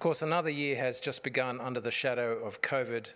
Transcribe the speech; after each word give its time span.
Of 0.00 0.02
course, 0.04 0.22
another 0.22 0.48
year 0.48 0.76
has 0.76 0.98
just 0.98 1.22
begun 1.22 1.60
under 1.60 1.78
the 1.78 1.90
shadow 1.90 2.42
of 2.42 2.62
COVID, 2.62 3.08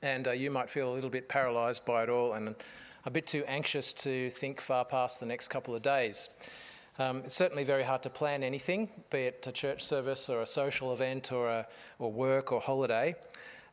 and 0.00 0.28
uh, 0.28 0.30
you 0.30 0.48
might 0.48 0.70
feel 0.70 0.92
a 0.92 0.94
little 0.94 1.10
bit 1.10 1.28
paralysed 1.28 1.84
by 1.84 2.04
it 2.04 2.08
all 2.08 2.34
and 2.34 2.54
a 3.04 3.10
bit 3.10 3.26
too 3.26 3.42
anxious 3.48 3.92
to 3.94 4.30
think 4.30 4.60
far 4.60 4.84
past 4.84 5.18
the 5.18 5.26
next 5.26 5.48
couple 5.48 5.74
of 5.74 5.82
days. 5.82 6.28
Um, 7.00 7.22
it's 7.24 7.34
certainly 7.34 7.64
very 7.64 7.82
hard 7.82 8.04
to 8.04 8.10
plan 8.10 8.44
anything, 8.44 8.90
be 9.10 9.22
it 9.22 9.44
a 9.48 9.50
church 9.50 9.84
service 9.84 10.30
or 10.30 10.42
a 10.42 10.46
social 10.46 10.92
event 10.92 11.32
or, 11.32 11.48
a, 11.48 11.66
or 11.98 12.12
work 12.12 12.52
or 12.52 12.60
holiday. 12.60 13.16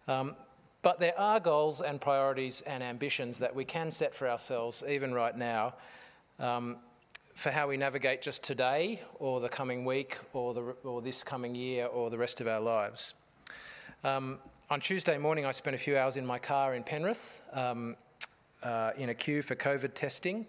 Um, 0.07 0.35
but 0.81 0.99
there 0.99 1.19
are 1.19 1.39
goals 1.39 1.81
and 1.81 2.01
priorities 2.01 2.61
and 2.61 2.81
ambitions 2.81 3.37
that 3.37 3.53
we 3.53 3.65
can 3.65 3.91
set 3.91 4.15
for 4.15 4.27
ourselves, 4.27 4.83
even 4.89 5.13
right 5.13 5.37
now, 5.37 5.75
um, 6.39 6.77
for 7.41 7.49
how 7.49 7.67
we 7.67 7.75
navigate 7.75 8.21
just 8.21 8.43
today 8.43 9.01
or 9.15 9.39
the 9.39 9.49
coming 9.49 9.83
week 9.83 10.19
or, 10.33 10.53
the, 10.53 10.61
or 10.83 11.01
this 11.01 11.23
coming 11.23 11.55
year 11.55 11.87
or 11.87 12.11
the 12.11 12.17
rest 12.17 12.39
of 12.39 12.47
our 12.47 12.59
lives. 12.59 13.15
Um, 14.03 14.37
on 14.69 14.79
Tuesday 14.79 15.17
morning, 15.17 15.43
I 15.43 15.49
spent 15.49 15.75
a 15.75 15.79
few 15.79 15.97
hours 15.97 16.17
in 16.17 16.25
my 16.25 16.37
car 16.37 16.75
in 16.75 16.83
Penrith 16.83 17.41
um, 17.53 17.95
uh, 18.61 18.91
in 18.95 19.09
a 19.09 19.15
queue 19.15 19.41
for 19.41 19.55
COVID 19.55 19.95
testing. 19.95 20.45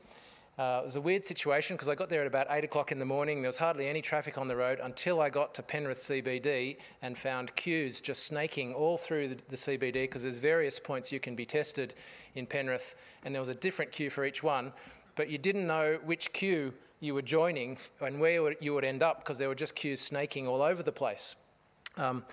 Uh, 0.58 0.80
it 0.82 0.84
was 0.84 0.96
a 0.96 1.00
weird 1.00 1.24
situation 1.24 1.76
because 1.76 1.88
I 1.88 1.94
got 1.94 2.10
there 2.10 2.20
at 2.20 2.26
about 2.26 2.48
8 2.50 2.62
o'clock 2.64 2.92
in 2.92 2.98
the 2.98 3.06
morning. 3.06 3.40
There 3.40 3.48
was 3.48 3.56
hardly 3.56 3.88
any 3.88 4.02
traffic 4.02 4.36
on 4.36 4.46
the 4.46 4.54
road 4.54 4.78
until 4.82 5.22
I 5.22 5.30
got 5.30 5.54
to 5.54 5.62
Penrith 5.62 5.96
CBD 5.96 6.76
and 7.00 7.16
found 7.16 7.56
queues 7.56 8.02
just 8.02 8.24
snaking 8.26 8.74
all 8.74 8.98
through 8.98 9.28
the, 9.28 9.38
the 9.48 9.56
CBD 9.56 9.94
because 9.94 10.24
there's 10.24 10.36
various 10.36 10.78
points 10.78 11.10
you 11.10 11.20
can 11.20 11.34
be 11.34 11.46
tested 11.46 11.94
in 12.34 12.44
Penrith, 12.44 12.96
and 13.24 13.34
there 13.34 13.40
was 13.40 13.48
a 13.48 13.54
different 13.54 13.92
queue 13.92 14.10
for 14.10 14.26
each 14.26 14.42
one 14.42 14.74
but 15.16 15.28
you 15.28 15.38
didn't 15.38 15.66
know 15.66 15.98
which 16.04 16.32
queue 16.32 16.72
you 17.00 17.14
were 17.14 17.22
joining 17.22 17.78
and 18.00 18.20
where 18.20 18.54
you 18.60 18.74
would 18.74 18.84
end 18.84 19.02
up 19.02 19.18
because 19.20 19.36
there 19.38 19.48
were 19.48 19.54
just 19.54 19.74
queues 19.74 20.00
snaking 20.00 20.46
all 20.46 20.62
over 20.62 20.82
the 20.82 20.92
place. 20.92 21.34
Um, 21.96 22.24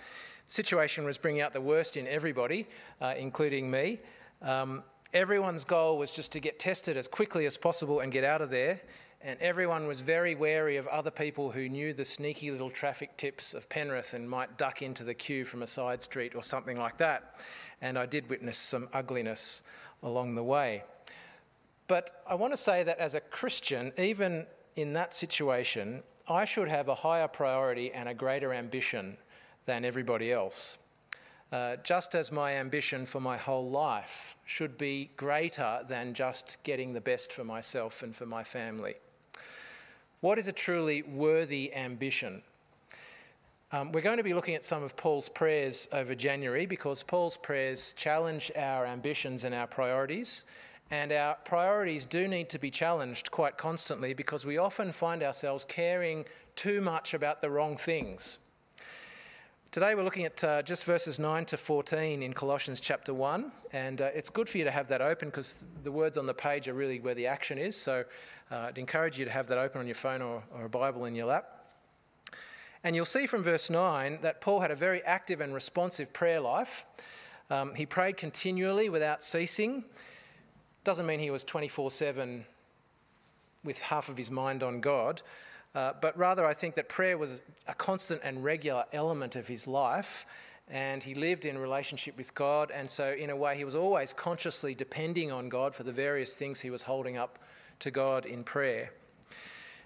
the 0.46 0.54
situation 0.54 1.04
was 1.04 1.18
bringing 1.18 1.42
out 1.42 1.52
the 1.52 1.60
worst 1.60 1.96
in 1.96 2.06
everybody, 2.06 2.68
uh, 3.00 3.14
including 3.16 3.70
me. 3.70 3.98
Um, 4.42 4.82
everyone's 5.12 5.64
goal 5.64 5.98
was 5.98 6.12
just 6.12 6.32
to 6.32 6.40
get 6.40 6.58
tested 6.58 6.96
as 6.96 7.08
quickly 7.08 7.46
as 7.46 7.56
possible 7.56 8.00
and 8.00 8.12
get 8.12 8.24
out 8.24 8.40
of 8.40 8.50
there. 8.50 8.80
And 9.22 9.38
everyone 9.40 9.86
was 9.86 10.00
very 10.00 10.34
wary 10.34 10.78
of 10.78 10.86
other 10.86 11.10
people 11.10 11.50
who 11.50 11.68
knew 11.68 11.92
the 11.92 12.04
sneaky 12.04 12.50
little 12.50 12.70
traffic 12.70 13.16
tips 13.18 13.52
of 13.52 13.68
Penrith 13.68 14.14
and 14.14 14.28
might 14.28 14.56
duck 14.56 14.80
into 14.80 15.04
the 15.04 15.12
queue 15.12 15.44
from 15.44 15.62
a 15.62 15.66
side 15.66 16.02
street 16.02 16.34
or 16.34 16.42
something 16.42 16.78
like 16.78 16.96
that. 16.98 17.34
And 17.82 17.98
I 17.98 18.06
did 18.06 18.30
witness 18.30 18.56
some 18.56 18.88
ugliness 18.94 19.62
along 20.02 20.36
the 20.36 20.42
way. 20.42 20.84
But 21.90 22.22
I 22.24 22.36
want 22.36 22.52
to 22.52 22.56
say 22.56 22.84
that 22.84 23.00
as 23.00 23.14
a 23.14 23.20
Christian, 23.20 23.90
even 23.98 24.46
in 24.76 24.92
that 24.92 25.12
situation, 25.12 26.04
I 26.28 26.44
should 26.44 26.68
have 26.68 26.86
a 26.86 26.94
higher 26.94 27.26
priority 27.26 27.92
and 27.92 28.08
a 28.08 28.14
greater 28.14 28.54
ambition 28.54 29.16
than 29.66 29.84
everybody 29.84 30.30
else. 30.30 30.78
Uh, 31.50 31.74
just 31.82 32.14
as 32.14 32.30
my 32.30 32.52
ambition 32.52 33.04
for 33.04 33.20
my 33.20 33.36
whole 33.36 33.68
life 33.68 34.36
should 34.44 34.78
be 34.78 35.10
greater 35.16 35.80
than 35.88 36.14
just 36.14 36.58
getting 36.62 36.92
the 36.92 37.00
best 37.00 37.32
for 37.32 37.42
myself 37.42 38.04
and 38.04 38.14
for 38.14 38.24
my 38.24 38.44
family. 38.44 38.94
What 40.20 40.38
is 40.38 40.46
a 40.46 40.52
truly 40.52 41.02
worthy 41.02 41.74
ambition? 41.74 42.40
Um, 43.72 43.90
we're 43.90 44.00
going 44.00 44.18
to 44.18 44.22
be 44.22 44.34
looking 44.34 44.54
at 44.54 44.64
some 44.64 44.84
of 44.84 44.96
Paul's 44.96 45.28
prayers 45.28 45.88
over 45.90 46.14
January 46.14 46.66
because 46.66 47.02
Paul's 47.02 47.36
prayers 47.36 47.94
challenge 47.96 48.52
our 48.54 48.86
ambitions 48.86 49.42
and 49.42 49.52
our 49.52 49.66
priorities 49.66 50.44
and 50.90 51.12
our 51.12 51.36
priorities 51.44 52.04
do 52.04 52.26
need 52.26 52.48
to 52.48 52.58
be 52.58 52.70
challenged 52.70 53.30
quite 53.30 53.56
constantly 53.56 54.12
because 54.12 54.44
we 54.44 54.58
often 54.58 54.92
find 54.92 55.22
ourselves 55.22 55.64
caring 55.68 56.24
too 56.56 56.80
much 56.80 57.14
about 57.14 57.40
the 57.40 57.48
wrong 57.48 57.76
things. 57.76 58.38
Today 59.70 59.94
we're 59.94 60.02
looking 60.02 60.24
at 60.24 60.42
uh, 60.42 60.62
just 60.62 60.82
verses 60.82 61.20
9 61.20 61.44
to 61.46 61.56
14 61.56 62.24
in 62.24 62.32
Colossians 62.32 62.80
chapter 62.80 63.14
1, 63.14 63.52
and 63.72 64.00
uh, 64.00 64.10
it's 64.12 64.28
good 64.28 64.48
for 64.48 64.58
you 64.58 64.64
to 64.64 64.70
have 64.72 64.88
that 64.88 65.00
open 65.00 65.28
because 65.28 65.64
the 65.84 65.92
words 65.92 66.18
on 66.18 66.26
the 66.26 66.34
page 66.34 66.66
are 66.66 66.74
really 66.74 66.98
where 66.98 67.14
the 67.14 67.28
action 67.28 67.56
is. 67.56 67.76
So 67.76 68.04
uh, 68.50 68.56
I'd 68.56 68.78
encourage 68.78 69.16
you 69.16 69.24
to 69.24 69.30
have 69.30 69.46
that 69.46 69.58
open 69.58 69.80
on 69.80 69.86
your 69.86 69.94
phone 69.94 70.22
or, 70.22 70.42
or 70.52 70.64
a 70.64 70.68
Bible 70.68 71.04
in 71.04 71.14
your 71.14 71.26
lap. 71.26 71.66
And 72.82 72.96
you'll 72.96 73.04
see 73.04 73.28
from 73.28 73.44
verse 73.44 73.70
9 73.70 74.18
that 74.22 74.40
Paul 74.40 74.58
had 74.58 74.72
a 74.72 74.74
very 74.74 75.04
active 75.04 75.40
and 75.40 75.54
responsive 75.54 76.12
prayer 76.12 76.40
life. 76.40 76.84
Um, 77.48 77.76
he 77.76 77.86
prayed 77.86 78.16
continually 78.16 78.88
without 78.88 79.22
ceasing. 79.22 79.84
Doesn't 80.84 81.06
mean 81.06 81.20
he 81.20 81.30
was 81.30 81.44
24 81.44 81.90
7 81.90 82.46
with 83.64 83.78
half 83.78 84.08
of 84.08 84.16
his 84.16 84.30
mind 84.30 84.62
on 84.62 84.80
God, 84.80 85.20
uh, 85.74 85.92
but 86.00 86.16
rather 86.16 86.46
I 86.46 86.54
think 86.54 86.74
that 86.76 86.88
prayer 86.88 87.18
was 87.18 87.42
a 87.68 87.74
constant 87.74 88.22
and 88.24 88.42
regular 88.42 88.84
element 88.92 89.36
of 89.36 89.46
his 89.46 89.66
life, 89.66 90.24
and 90.68 91.02
he 91.02 91.14
lived 91.14 91.44
in 91.44 91.58
relationship 91.58 92.16
with 92.16 92.34
God, 92.34 92.70
and 92.70 92.88
so 92.88 93.12
in 93.12 93.28
a 93.28 93.36
way 93.36 93.56
he 93.56 93.64
was 93.64 93.74
always 93.74 94.14
consciously 94.14 94.74
depending 94.74 95.30
on 95.30 95.48
God 95.50 95.74
for 95.74 95.82
the 95.82 95.92
various 95.92 96.34
things 96.34 96.60
he 96.60 96.70
was 96.70 96.82
holding 96.82 97.18
up 97.18 97.38
to 97.80 97.90
God 97.90 98.24
in 98.24 98.42
prayer. 98.42 98.92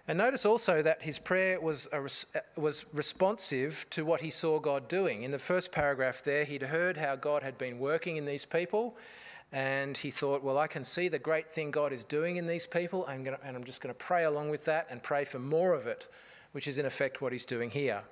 And 0.06 0.18
notice 0.18 0.44
also 0.44 0.82
that 0.82 1.02
his 1.02 1.18
prayer 1.18 1.58
was, 1.60 1.88
res- 1.92 2.26
was 2.56 2.84
responsive 2.92 3.86
to 3.90 4.04
what 4.04 4.20
he 4.20 4.28
saw 4.28 4.60
God 4.60 4.86
doing. 4.86 5.22
In 5.22 5.30
the 5.30 5.38
first 5.38 5.72
paragraph 5.72 6.22
there, 6.22 6.44
he'd 6.44 6.62
heard 6.62 6.98
how 6.98 7.16
God 7.16 7.42
had 7.42 7.56
been 7.56 7.78
working 7.78 8.18
in 8.18 8.26
these 8.26 8.44
people, 8.44 8.96
and 9.54 9.96
he 9.96 10.10
thought, 10.10 10.42
well, 10.42 10.58
I 10.58 10.66
can 10.66 10.82
see 10.82 11.06
the 11.06 11.20
great 11.20 11.48
thing 11.48 11.70
God 11.70 11.92
is 11.92 12.02
doing 12.02 12.38
in 12.38 12.46
these 12.48 12.66
people, 12.66 13.06
and 13.06 13.28
I'm 13.46 13.62
just 13.62 13.80
going 13.80 13.94
to 13.94 13.98
pray 13.98 14.24
along 14.24 14.50
with 14.50 14.64
that 14.64 14.88
and 14.90 15.00
pray 15.00 15.24
for 15.24 15.38
more 15.38 15.74
of 15.74 15.86
it, 15.86 16.08
which 16.50 16.66
is 16.66 16.76
in 16.76 16.86
effect 16.86 17.22
what 17.22 17.32
he's 17.32 17.44
doing 17.44 17.70
here. 17.70 18.02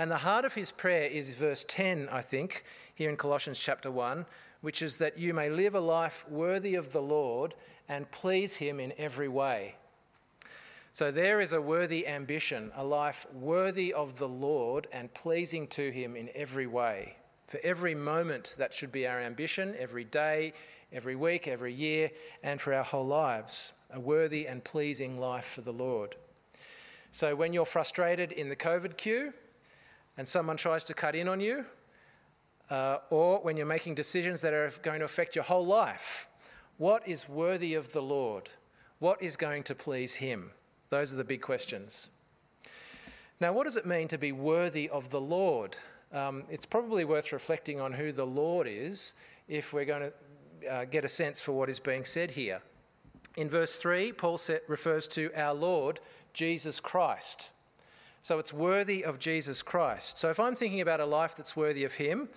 And 0.00 0.10
the 0.10 0.16
heart 0.16 0.44
of 0.44 0.54
his 0.54 0.72
prayer 0.72 1.04
is 1.04 1.32
verse 1.34 1.64
10, 1.68 2.08
I 2.10 2.22
think, 2.22 2.64
here 2.92 3.08
in 3.08 3.16
Colossians 3.16 3.60
chapter 3.60 3.88
1, 3.88 4.26
which 4.60 4.82
is 4.82 4.96
that 4.96 5.16
you 5.16 5.32
may 5.32 5.48
live 5.48 5.76
a 5.76 5.80
life 5.80 6.24
worthy 6.28 6.74
of 6.74 6.92
the 6.92 7.02
Lord 7.02 7.54
and 7.88 8.10
please 8.10 8.54
him 8.54 8.80
in 8.80 8.92
every 8.98 9.28
way. 9.28 9.76
So 10.92 11.12
there 11.12 11.40
is 11.40 11.52
a 11.52 11.62
worthy 11.62 12.04
ambition, 12.04 12.72
a 12.74 12.82
life 12.82 13.28
worthy 13.32 13.94
of 13.94 14.18
the 14.18 14.26
Lord 14.26 14.88
and 14.90 15.14
pleasing 15.14 15.68
to 15.68 15.92
him 15.92 16.16
in 16.16 16.30
every 16.34 16.66
way. 16.66 17.14
For 17.48 17.58
every 17.64 17.94
moment, 17.94 18.54
that 18.58 18.74
should 18.74 18.92
be 18.92 19.06
our 19.06 19.20
ambition, 19.20 19.74
every 19.78 20.04
day, 20.04 20.52
every 20.92 21.16
week, 21.16 21.48
every 21.48 21.72
year, 21.72 22.10
and 22.42 22.60
for 22.60 22.74
our 22.74 22.84
whole 22.84 23.06
lives. 23.06 23.72
A 23.90 23.98
worthy 23.98 24.46
and 24.46 24.62
pleasing 24.62 25.18
life 25.18 25.46
for 25.54 25.62
the 25.62 25.72
Lord. 25.72 26.14
So 27.10 27.34
when 27.34 27.54
you're 27.54 27.64
frustrated 27.64 28.32
in 28.32 28.50
the 28.50 28.56
COVID 28.56 28.98
queue 28.98 29.32
and 30.18 30.28
someone 30.28 30.58
tries 30.58 30.84
to 30.84 30.94
cut 30.94 31.14
in 31.14 31.26
on 31.26 31.40
you, 31.40 31.64
uh, 32.68 32.98
or 33.08 33.38
when 33.38 33.56
you're 33.56 33.64
making 33.64 33.94
decisions 33.94 34.42
that 34.42 34.52
are 34.52 34.70
going 34.82 34.98
to 34.98 35.06
affect 35.06 35.34
your 35.34 35.44
whole 35.44 35.64
life, 35.64 36.28
what 36.76 37.08
is 37.08 37.30
worthy 37.30 37.72
of 37.72 37.90
the 37.92 38.02
Lord? 38.02 38.50
What 38.98 39.22
is 39.22 39.36
going 39.36 39.62
to 39.64 39.74
please 39.74 40.16
Him? 40.16 40.50
Those 40.90 41.14
are 41.14 41.16
the 41.16 41.24
big 41.24 41.40
questions. 41.40 42.10
Now, 43.40 43.54
what 43.54 43.64
does 43.64 43.76
it 43.76 43.86
mean 43.86 44.08
to 44.08 44.18
be 44.18 44.32
worthy 44.32 44.88
of 44.90 45.08
the 45.08 45.20
Lord? 45.20 45.78
Um, 46.12 46.44
it's 46.50 46.66
probably 46.66 47.04
worth 47.04 47.32
reflecting 47.32 47.80
on 47.80 47.92
who 47.92 48.12
the 48.12 48.24
Lord 48.24 48.66
is 48.68 49.14
if 49.48 49.72
we're 49.72 49.84
going 49.84 50.10
to 50.10 50.70
uh, 50.70 50.84
get 50.84 51.04
a 51.04 51.08
sense 51.08 51.40
for 51.40 51.52
what 51.52 51.68
is 51.68 51.78
being 51.78 52.04
said 52.04 52.30
here. 52.30 52.60
In 53.36 53.48
verse 53.48 53.76
3, 53.76 54.12
Paul 54.12 54.40
refers 54.66 55.06
to 55.08 55.30
our 55.36 55.54
Lord, 55.54 56.00
Jesus 56.34 56.80
Christ. 56.80 57.50
So 58.22 58.38
it's 58.38 58.52
worthy 58.52 59.04
of 59.04 59.18
Jesus 59.18 59.62
Christ. 59.62 60.18
So 60.18 60.28
if 60.28 60.40
I'm 60.40 60.56
thinking 60.56 60.80
about 60.80 61.00
a 61.00 61.06
life 61.06 61.34
that's 61.36 61.56
worthy 61.56 61.84
of 61.84 61.94
Him, 61.94 62.28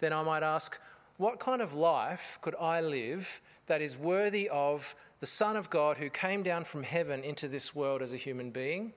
then 0.00 0.12
I 0.12 0.22
might 0.22 0.42
ask, 0.42 0.78
what 1.16 1.40
kind 1.40 1.62
of 1.62 1.74
life 1.74 2.38
could 2.42 2.54
I 2.60 2.80
live 2.80 3.40
that 3.66 3.82
is 3.82 3.96
worthy 3.96 4.48
of 4.48 4.94
the 5.20 5.26
Son 5.26 5.56
of 5.56 5.70
God 5.70 5.96
who 5.96 6.10
came 6.10 6.42
down 6.42 6.64
from 6.64 6.82
heaven 6.82 7.22
into 7.22 7.48
this 7.48 7.74
world 7.74 8.02
as 8.02 8.12
a 8.12 8.16
human 8.16 8.50
being? 8.50 8.92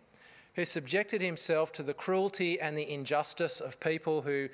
Who 0.56 0.66
subjected 0.66 1.22
himself 1.22 1.72
to 1.74 1.84
the 1.84 1.94
cruelty 1.94 2.60
and 2.60 2.78
the 2.78 2.90
injustice 2.92 3.62
of 3.62 3.80
people 3.80 4.22
who 4.22 4.50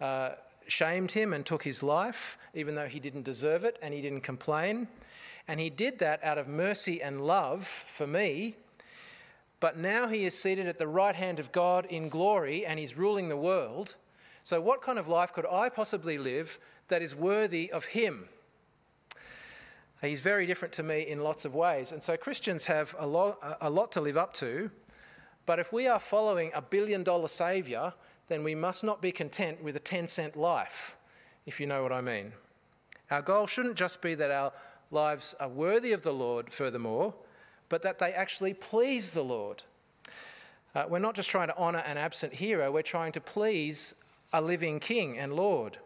uh, 0.00 0.30
shamed 0.66 1.10
him 1.10 1.32
and 1.32 1.44
took 1.44 1.62
his 1.62 1.82
life, 1.82 2.38
even 2.54 2.74
though 2.74 2.88
he 2.88 3.00
didn't 3.00 3.24
deserve 3.24 3.64
it 3.64 3.78
and 3.82 3.92
he 3.92 4.00
didn't 4.00 4.22
complain. 4.22 4.88
And 5.48 5.60
he 5.60 5.70
did 5.70 5.98
that 5.98 6.22
out 6.22 6.38
of 6.38 6.48
mercy 6.48 7.02
and 7.02 7.26
love 7.26 7.66
for 7.88 8.06
me. 8.06 8.56
But 9.60 9.76
now 9.76 10.08
he 10.08 10.24
is 10.24 10.38
seated 10.38 10.66
at 10.66 10.78
the 10.78 10.88
right 10.88 11.14
hand 11.14 11.38
of 11.38 11.52
God 11.52 11.86
in 11.86 12.08
glory 12.08 12.64
and 12.66 12.78
he's 12.78 12.96
ruling 12.96 13.28
the 13.28 13.36
world. 13.36 13.94
So, 14.44 14.60
what 14.60 14.82
kind 14.82 14.98
of 14.98 15.06
life 15.06 15.32
could 15.32 15.46
I 15.46 15.68
possibly 15.68 16.18
live 16.18 16.58
that 16.88 17.00
is 17.00 17.14
worthy 17.14 17.70
of 17.70 17.84
him? 17.84 18.28
He's 20.00 20.18
very 20.18 20.46
different 20.46 20.74
to 20.74 20.82
me 20.82 21.02
in 21.02 21.22
lots 21.22 21.44
of 21.44 21.54
ways. 21.54 21.92
And 21.92 22.02
so, 22.02 22.16
Christians 22.16 22.64
have 22.64 22.96
a 22.98 23.06
lot, 23.06 23.38
a 23.60 23.70
lot 23.70 23.92
to 23.92 24.00
live 24.00 24.16
up 24.16 24.34
to. 24.34 24.68
But 25.46 25.58
if 25.58 25.72
we 25.72 25.88
are 25.88 25.98
following 25.98 26.50
a 26.54 26.62
billion 26.62 27.02
dollar 27.02 27.28
Saviour, 27.28 27.94
then 28.28 28.44
we 28.44 28.54
must 28.54 28.84
not 28.84 29.02
be 29.02 29.12
content 29.12 29.62
with 29.62 29.76
a 29.76 29.80
10 29.80 30.08
cent 30.08 30.36
life, 30.36 30.96
if 31.46 31.58
you 31.60 31.66
know 31.66 31.82
what 31.82 31.92
I 31.92 32.00
mean. 32.00 32.32
Our 33.10 33.22
goal 33.22 33.46
shouldn't 33.46 33.76
just 33.76 34.00
be 34.00 34.14
that 34.14 34.30
our 34.30 34.52
lives 34.90 35.34
are 35.40 35.48
worthy 35.48 35.92
of 35.92 36.02
the 36.02 36.12
Lord, 36.12 36.52
furthermore, 36.52 37.14
but 37.68 37.82
that 37.82 37.98
they 37.98 38.12
actually 38.12 38.54
please 38.54 39.10
the 39.10 39.24
Lord. 39.24 39.62
Uh, 40.74 40.84
we're 40.88 40.98
not 40.98 41.14
just 41.14 41.28
trying 41.28 41.48
to 41.48 41.58
honour 41.58 41.80
an 41.80 41.98
absent 41.98 42.32
hero, 42.32 42.70
we're 42.70 42.82
trying 42.82 43.12
to 43.12 43.20
please 43.20 43.94
a 44.32 44.40
living 44.40 44.80
King 44.80 45.18
and 45.18 45.34
Lord. 45.34 45.78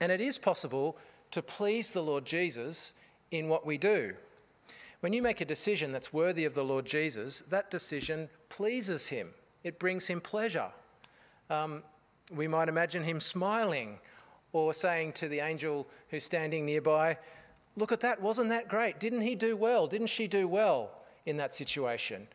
And 0.00 0.10
it 0.10 0.20
is 0.20 0.38
possible 0.38 0.96
to 1.30 1.42
please 1.42 1.92
the 1.92 2.02
Lord 2.02 2.24
Jesus 2.24 2.94
in 3.30 3.48
what 3.48 3.64
we 3.64 3.78
do. 3.78 4.14
When 5.00 5.12
you 5.12 5.22
make 5.22 5.40
a 5.40 5.44
decision 5.44 5.92
that's 5.92 6.12
worthy 6.12 6.44
of 6.44 6.54
the 6.54 6.64
Lord 6.64 6.84
Jesus, 6.84 7.42
that 7.48 7.70
decision 7.70 8.28
pleases 8.50 9.06
him, 9.06 9.30
it 9.64 9.78
brings 9.78 10.06
him 10.06 10.20
pleasure. 10.20 10.70
Um, 11.48 11.82
we 12.30 12.46
might 12.46 12.68
imagine 12.68 13.02
him 13.02 13.20
smiling 13.20 13.98
or 14.52 14.74
saying 14.74 15.12
to 15.14 15.28
the 15.28 15.40
angel 15.40 15.86
who's 16.10 16.24
standing 16.24 16.66
nearby, 16.66 17.16
Look 17.76 17.92
at 17.92 18.00
that, 18.00 18.20
wasn't 18.20 18.50
that 18.50 18.68
great? 18.68 18.98
Didn't 18.98 19.22
he 19.22 19.34
do 19.34 19.56
well? 19.56 19.86
Didn't 19.86 20.08
she 20.08 20.26
do 20.26 20.46
well 20.48 20.90
in 21.24 21.36
that 21.36 21.54
situation? 21.54 22.26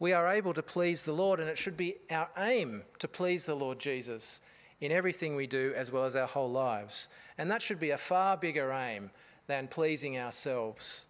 We 0.00 0.12
are 0.12 0.28
able 0.28 0.52
to 0.54 0.62
please 0.62 1.04
the 1.04 1.12
Lord, 1.12 1.40
and 1.40 1.48
it 1.48 1.56
should 1.56 1.76
be 1.76 1.96
our 2.10 2.28
aim 2.38 2.82
to 2.98 3.06
please 3.06 3.44
the 3.44 3.54
Lord 3.54 3.78
Jesus 3.78 4.40
in 4.80 4.90
everything 4.90 5.36
we 5.36 5.46
do 5.46 5.72
as 5.76 5.90
well 5.90 6.04
as 6.04 6.16
our 6.16 6.26
whole 6.26 6.50
lives. 6.50 7.08
And 7.38 7.50
that 7.50 7.62
should 7.62 7.78
be 7.78 7.90
a 7.90 7.98
far 7.98 8.36
bigger 8.36 8.72
aim 8.72 9.10
than 9.46 9.68
pleasing 9.68 10.18
ourselves 10.18 11.04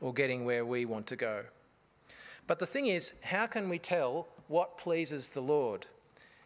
or 0.00 0.12
getting 0.12 0.44
where 0.44 0.64
we 0.64 0.84
want 0.84 1.06
to 1.08 1.16
go. 1.16 1.44
But 2.50 2.58
the 2.58 2.66
thing 2.66 2.88
is, 2.88 3.12
how 3.22 3.46
can 3.46 3.68
we 3.68 3.78
tell 3.78 4.26
what 4.48 4.76
pleases 4.76 5.28
the 5.28 5.40
Lord? 5.40 5.86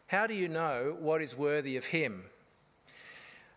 How 0.09 0.27
do 0.27 0.35
you 0.35 0.49
know 0.49 0.99
what 1.01 1.23
is 1.23 1.35
worthy 1.35 1.79
of 1.79 1.87
Him? 1.87 2.25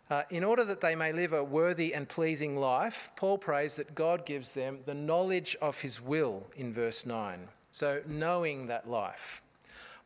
Uh, 0.10 0.24
in 0.30 0.46
order 0.46 0.64
that 0.64 0.80
they 0.80 0.96
may 0.96 1.12
live 1.12 1.34
a 1.34 1.44
worthy 1.44 1.94
and 1.94 2.08
pleasing 2.08 2.56
life, 2.56 3.10
Paul 3.18 3.38
prays 3.38 3.76
that 3.76 3.96
God 3.96 4.26
gives 4.26 4.54
them 4.54 4.80
the 4.86 4.94
knowledge 4.94 5.58
of 5.62 5.82
His 5.82 6.02
will 6.02 6.48
in 6.56 6.74
verse 6.74 7.06
9. 7.06 7.50
So, 7.74 8.02
knowing 8.08 8.68
that 8.68 8.90
life. 8.90 9.42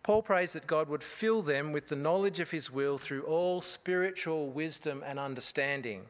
Paul 0.01 0.23
prays 0.23 0.53
that 0.53 0.65
God 0.65 0.89
would 0.89 1.03
fill 1.03 1.43
them 1.43 1.71
with 1.71 1.89
the 1.89 1.95
knowledge 1.95 2.39
of 2.39 2.49
His 2.49 2.71
will 2.71 2.97
through 2.97 3.21
all 3.21 3.61
spiritual 3.61 4.49
wisdom 4.49 5.03
and 5.05 5.19
understanding. 5.19 6.05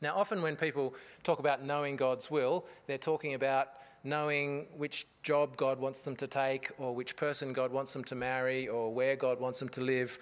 Now, 0.00 0.16
often 0.16 0.42
when 0.42 0.56
people 0.56 0.96
talk 1.22 1.38
about 1.38 1.64
knowing 1.64 1.94
God's 1.94 2.28
will, 2.28 2.64
they're 2.88 2.98
talking 2.98 3.34
about 3.34 3.68
knowing 4.04 4.66
which 4.76 5.06
job 5.22 5.56
God 5.56 5.78
wants 5.78 6.00
them 6.00 6.16
to 6.16 6.26
take, 6.26 6.70
or 6.78 6.94
which 6.94 7.16
person 7.16 7.52
God 7.52 7.72
wants 7.72 7.92
them 7.92 8.04
to 8.04 8.14
marry, 8.14 8.68
or 8.68 8.92
where 8.92 9.16
God 9.16 9.40
wants 9.40 9.58
them 9.58 9.68
to 9.70 9.80
live. 9.80 10.18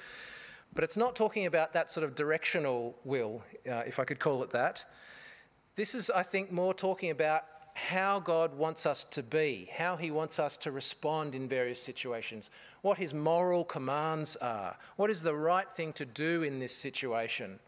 But 0.74 0.84
it's 0.84 0.96
not 0.96 1.16
talking 1.16 1.46
about 1.46 1.72
that 1.72 1.90
sort 1.90 2.04
of 2.04 2.14
directional 2.14 2.96
will, 3.04 3.42
uh, 3.68 3.82
if 3.86 3.98
I 3.98 4.04
could 4.04 4.20
call 4.20 4.42
it 4.42 4.50
that. 4.50 4.84
This 5.76 5.94
is, 5.94 6.10
I 6.10 6.22
think, 6.22 6.52
more 6.52 6.74
talking 6.74 7.10
about 7.10 7.44
how 7.74 8.20
God 8.20 8.54
wants 8.54 8.84
us 8.84 9.04
to 9.04 9.22
be, 9.22 9.70
how 9.74 9.96
He 9.96 10.10
wants 10.10 10.38
us 10.38 10.56
to 10.58 10.70
respond 10.70 11.34
in 11.34 11.48
various 11.48 11.82
situations, 11.82 12.50
what 12.82 12.98
His 12.98 13.14
moral 13.14 13.64
commands 13.64 14.36
are, 14.36 14.76
what 14.96 15.10
is 15.10 15.22
the 15.22 15.34
right 15.34 15.70
thing 15.72 15.92
to 15.94 16.04
do 16.04 16.42
in 16.42 16.58
this 16.58 16.76
situation, 16.76 17.58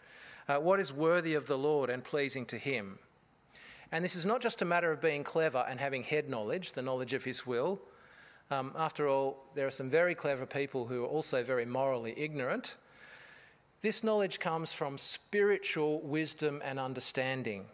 uh, 0.48 0.58
what 0.58 0.80
is 0.80 0.92
worthy 0.92 1.34
of 1.34 1.46
the 1.46 1.58
Lord 1.58 1.88
and 1.88 2.04
pleasing 2.04 2.44
to 2.46 2.58
Him. 2.58 2.98
And 3.92 4.02
this 4.02 4.16
is 4.16 4.24
not 4.24 4.40
just 4.40 4.62
a 4.62 4.64
matter 4.64 4.90
of 4.90 5.02
being 5.02 5.22
clever 5.22 5.64
and 5.68 5.78
having 5.78 6.02
head 6.02 6.28
knowledge, 6.28 6.72
the 6.72 6.80
knowledge 6.80 7.12
of 7.12 7.24
His 7.24 7.46
will. 7.46 7.78
Um, 8.50 8.72
after 8.76 9.06
all, 9.06 9.44
there 9.54 9.66
are 9.66 9.70
some 9.70 9.90
very 9.90 10.14
clever 10.14 10.46
people 10.46 10.86
who 10.86 11.04
are 11.04 11.08
also 11.08 11.44
very 11.44 11.66
morally 11.66 12.14
ignorant. 12.16 12.76
This 13.82 14.02
knowledge 14.02 14.40
comes 14.40 14.72
from 14.72 14.96
spiritual 14.96 16.00
wisdom 16.00 16.62
and 16.64 16.80
understanding. 16.80 17.66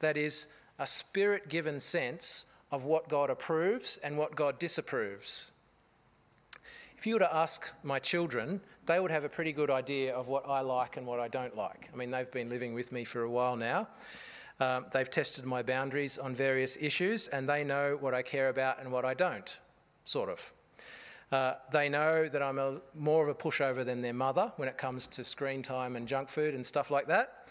That 0.00 0.16
is, 0.16 0.46
a 0.78 0.86
spirit 0.86 1.48
given 1.48 1.78
sense 1.78 2.46
of 2.72 2.84
what 2.84 3.08
God 3.08 3.30
approves 3.30 3.98
and 4.02 4.18
what 4.18 4.34
God 4.34 4.58
disapproves. 4.58 5.52
If 6.98 7.06
you 7.06 7.14
were 7.14 7.20
to 7.20 7.34
ask 7.34 7.68
my 7.84 7.98
children, 7.98 8.60
they 8.86 8.98
would 8.98 9.10
have 9.10 9.24
a 9.24 9.28
pretty 9.28 9.52
good 9.52 9.70
idea 9.70 10.14
of 10.14 10.26
what 10.26 10.48
I 10.48 10.60
like 10.60 10.96
and 10.96 11.06
what 11.06 11.20
I 11.20 11.28
don't 11.28 11.56
like. 11.56 11.88
I 11.92 11.96
mean, 11.96 12.10
they've 12.10 12.30
been 12.30 12.48
living 12.48 12.74
with 12.74 12.90
me 12.90 13.04
for 13.04 13.22
a 13.22 13.30
while 13.30 13.56
now. 13.56 13.86
Um, 14.62 14.86
they've 14.92 15.10
tested 15.10 15.44
my 15.44 15.60
boundaries 15.60 16.18
on 16.18 16.36
various 16.36 16.78
issues 16.80 17.26
and 17.26 17.48
they 17.48 17.64
know 17.64 17.96
what 17.98 18.14
I 18.14 18.22
care 18.22 18.48
about 18.48 18.80
and 18.80 18.92
what 18.92 19.04
I 19.04 19.12
don't, 19.12 19.58
sort 20.04 20.30
of. 20.30 20.38
Uh, 21.32 21.54
they 21.72 21.88
know 21.88 22.28
that 22.28 22.40
I'm 22.40 22.60
a, 22.60 22.80
more 22.94 23.24
of 23.24 23.28
a 23.28 23.34
pushover 23.34 23.84
than 23.84 24.00
their 24.02 24.12
mother 24.12 24.52
when 24.58 24.68
it 24.68 24.78
comes 24.78 25.08
to 25.08 25.24
screen 25.24 25.62
time 25.64 25.96
and 25.96 26.06
junk 26.06 26.28
food 26.28 26.54
and 26.54 26.64
stuff 26.64 26.92
like 26.92 27.08
that. 27.08 27.48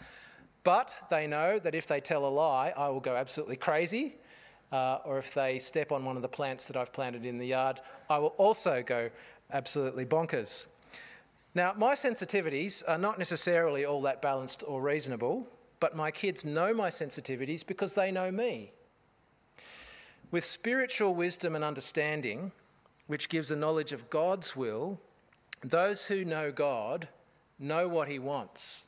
But 0.63 0.90
they 1.10 1.28
know 1.28 1.60
that 1.60 1.75
if 1.75 1.86
they 1.86 2.00
tell 2.00 2.25
a 2.25 2.30
lie, 2.30 2.74
I 2.78 2.88
will 2.88 3.02
go 3.02 3.18
absolutely 3.18 3.58
crazy. 3.58 4.16
Uh, 4.72 5.00
or 5.04 5.18
if 5.18 5.34
they 5.34 5.60
step 5.60 5.92
on 5.92 6.06
one 6.06 6.16
of 6.16 6.22
the 6.22 6.30
plants 6.30 6.66
that 6.68 6.78
I've 6.78 6.94
planted 6.94 7.25
in 7.25 7.38
the 7.38 7.48
yard, 7.48 7.81
I 8.10 8.19
will 8.19 8.36
also 8.38 8.81
go 8.81 9.10
absolutely 9.52 10.06
bonkers. 10.06 10.68
Now, 11.56 11.74
my 11.75 11.94
sensitivities 11.94 12.84
are 12.88 12.98
not 12.98 13.19
necessarily 13.19 13.84
all 13.84 14.02
that 14.04 14.22
balanced 14.22 14.63
or 14.66 14.81
reasonable, 14.81 15.50
but 15.81 15.98
my 15.98 16.12
kids 16.12 16.45
know 16.45 16.74
my 16.74 16.89
sensitivities 16.89 17.68
because 17.68 17.94
they 17.94 18.10
know 18.10 18.31
me. 18.31 18.72
With 20.31 20.45
spiritual 20.45 21.13
wisdom 21.13 21.54
and 21.54 21.63
understanding, 21.66 22.54
which 23.07 23.28
gives 23.28 23.51
a 23.51 23.56
knowledge 23.57 23.92
of 23.92 24.10
God's 24.10 24.56
will, 24.56 24.98
those 25.62 26.06
who 26.06 26.24
know 26.24 26.54
God 26.54 27.10
know 27.60 27.89
what 27.89 28.07
He 28.07 28.18
wants 28.18 28.86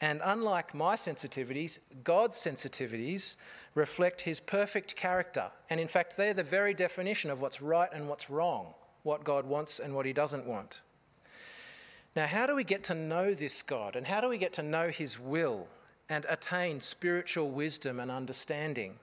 and 0.00 0.20
unlike 0.24 0.74
my 0.74 0.94
sensitivities, 0.96 1.78
God's 2.04 2.36
sensitivities 2.36 3.36
reflect 3.74 4.22
his 4.22 4.40
perfect 4.40 4.94
character. 4.94 5.50
And 5.70 5.80
in 5.80 5.88
fact, 5.88 6.16
they're 6.16 6.34
the 6.34 6.42
very 6.42 6.74
definition 6.74 7.30
of 7.30 7.40
what's 7.40 7.62
right 7.62 7.88
and 7.92 8.08
what's 8.08 8.28
wrong, 8.28 8.74
what 9.04 9.24
God 9.24 9.46
wants 9.46 9.78
and 9.78 9.94
what 9.94 10.06
he 10.06 10.12
doesn't 10.12 10.46
want. 10.46 10.80
Now, 12.14 12.26
how 12.26 12.46
do 12.46 12.54
we 12.54 12.64
get 12.64 12.84
to 12.84 12.94
know 12.94 13.34
this 13.34 13.62
God? 13.62 13.96
And 13.96 14.06
how 14.06 14.20
do 14.20 14.28
we 14.28 14.38
get 14.38 14.52
to 14.54 14.62
know 14.62 14.88
his 14.88 15.18
will 15.18 15.66
and 16.08 16.24
attain 16.28 16.80
spiritual 16.80 17.50
wisdom 17.50 18.00
and 18.00 18.10
understanding? 18.10 18.94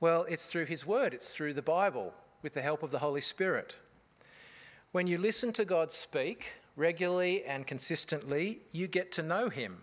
Well, 0.00 0.26
it's 0.28 0.46
through 0.46 0.66
his 0.66 0.86
word, 0.86 1.14
it's 1.14 1.30
through 1.30 1.54
the 1.54 1.62
Bible 1.62 2.12
with 2.42 2.54
the 2.54 2.62
help 2.62 2.82
of 2.82 2.90
the 2.90 2.98
Holy 2.98 3.20
Spirit. 3.20 3.76
When 4.92 5.06
you 5.06 5.18
listen 5.18 5.52
to 5.54 5.64
God 5.64 5.92
speak, 5.92 6.46
regularly 6.76 7.42
and 7.44 7.66
consistently, 7.66 8.60
you 8.72 8.86
get 8.86 9.10
to 9.12 9.22
know 9.22 9.48
Him. 9.48 9.78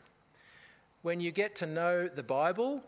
When 1.02 1.20
you 1.20 1.32
get 1.32 1.56
to 1.58 1.66
know 1.66 2.08
the 2.08 2.24
Bible 2.24 2.82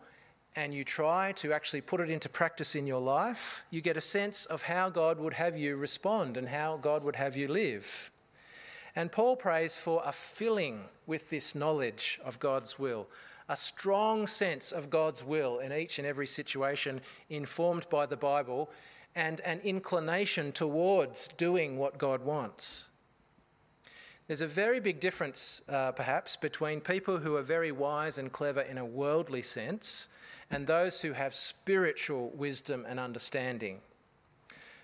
and 0.56 0.74
you 0.74 0.86
try 0.86 1.34
to 1.34 1.52
actually 1.52 1.82
put 1.82 2.00
it 2.00 2.10
into 2.10 2.30
practice 2.30 2.76
in 2.76 2.88
your 2.88 3.02
life, 3.02 3.64
you 3.72 3.82
get 3.82 3.98
a 3.98 4.02
sense 4.02 4.46
of 4.46 4.62
how 4.62 4.90
God 4.90 5.20
would 5.20 5.34
have 5.34 5.58
you 5.58 5.76
respond 5.76 6.38
and 6.38 6.48
how 6.48 6.78
God 6.78 7.04
would 7.04 7.18
have 7.18 7.36
you 7.36 7.48
live. 7.48 8.10
And 8.96 9.12
Paul 9.12 9.36
prays 9.36 9.78
for 9.78 10.02
a 10.06 10.14
filling 10.14 10.86
with 11.06 11.30
this 11.30 11.54
knowledge 11.54 12.20
of 12.24 12.40
God's 12.40 12.80
will, 12.80 13.08
a 13.50 13.58
strong 13.58 14.26
sense 14.26 14.72
of 14.72 14.90
God's 14.90 15.24
will 15.24 15.60
in 15.60 15.74
each 15.74 16.00
and 16.00 16.08
every 16.08 16.28
situation 16.28 17.02
informed 17.30 17.88
by 17.90 18.06
the 18.06 18.16
Bible, 18.16 18.70
and 19.16 19.42
an 19.42 19.60
inclination 19.64 20.52
towards 20.52 21.30
doing 21.38 21.78
what 21.78 21.98
God 21.98 22.24
wants. 22.24 22.88
There's 24.28 24.42
a 24.42 24.48
very 24.48 24.80
big 24.80 25.00
difference, 25.00 25.62
uh, 25.70 25.92
perhaps, 25.92 26.36
between 26.36 26.82
people 26.82 27.18
who 27.18 27.36
are 27.36 27.44
very 27.44 27.72
wise 27.72 28.18
and 28.18 28.32
clever 28.32 28.62
in 28.62 28.78
a 28.78 28.86
worldly 28.86 29.44
sense 29.44 30.08
and 30.50 30.66
those 30.66 31.02
who 31.02 31.14
have 31.14 31.36
spiritual 31.36 32.30
wisdom 32.30 32.86
and 32.88 33.00
understanding. 33.00 33.80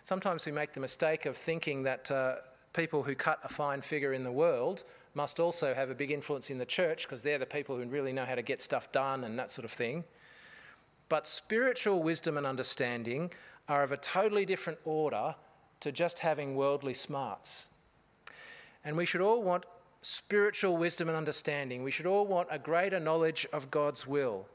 Sometimes 0.03 0.45
we 0.45 0.51
make 0.51 0.73
the 0.73 0.79
mistake 0.79 1.25
of 1.25 1.37
thinking 1.37 1.83
that 1.83 2.09
uh, 2.11 2.35
people 2.73 3.03
who 3.03 3.15
cut 3.15 3.39
a 3.43 3.49
fine 3.49 3.81
figure 3.81 4.13
in 4.13 4.23
the 4.23 4.31
world 4.31 4.83
must 5.13 5.39
also 5.39 5.73
have 5.73 5.89
a 5.89 5.95
big 5.95 6.11
influence 6.11 6.49
in 6.49 6.57
the 6.57 6.65
church 6.65 7.03
because 7.03 7.21
they're 7.21 7.37
the 7.37 7.45
people 7.45 7.75
who 7.75 7.85
really 7.85 8.13
know 8.13 8.25
how 8.25 8.35
to 8.35 8.41
get 8.41 8.61
stuff 8.61 8.91
done 8.91 9.23
and 9.23 9.37
that 9.37 9.51
sort 9.51 9.65
of 9.65 9.71
thing. 9.71 10.03
But 11.09 11.27
spiritual 11.27 12.01
wisdom 12.01 12.37
and 12.37 12.47
understanding 12.47 13.31
are 13.67 13.83
of 13.83 13.91
a 13.91 13.97
totally 13.97 14.45
different 14.45 14.79
order 14.85 15.35
to 15.81 15.91
just 15.91 16.19
having 16.19 16.55
worldly 16.55 16.93
smarts. 16.93 17.67
And 18.85 18.95
we 18.95 19.05
should 19.05 19.21
all 19.21 19.43
want 19.43 19.65
spiritual 20.01 20.77
wisdom 20.77 21.09
and 21.09 21.17
understanding. 21.17 21.83
We 21.83 21.91
should 21.91 22.05
all 22.05 22.25
want 22.25 22.47
a 22.49 22.57
greater 22.57 22.99
knowledge 22.99 23.45
of 23.51 23.69
God's 23.69 24.07
will. 24.07 24.47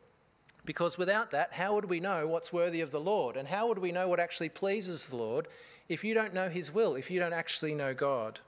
Because 0.66 0.99
without 0.99 1.30
that, 1.30 1.52
how 1.52 1.75
would 1.75 1.87
we 1.87 2.00
know 2.00 2.26
what's 2.26 2.52
worthy 2.52 2.82
of 2.82 2.90
the 2.90 3.00
Lord? 3.00 3.37
And 3.37 3.49
how 3.49 3.68
would 3.68 3.78
we 3.78 3.92
know 3.92 4.08
what 4.08 4.20
actually 4.20 4.49
pleases 4.49 5.08
the 5.08 5.16
Lord 5.16 5.49
if 5.88 6.04
you 6.04 6.12
don't 6.12 6.35
know 6.35 6.49
His 6.49 6.75
will, 6.75 6.96
if 6.96 7.11
you 7.11 7.20
don't 7.20 7.32
actually 7.32 7.75
know 7.75 7.94
God? 7.94 8.40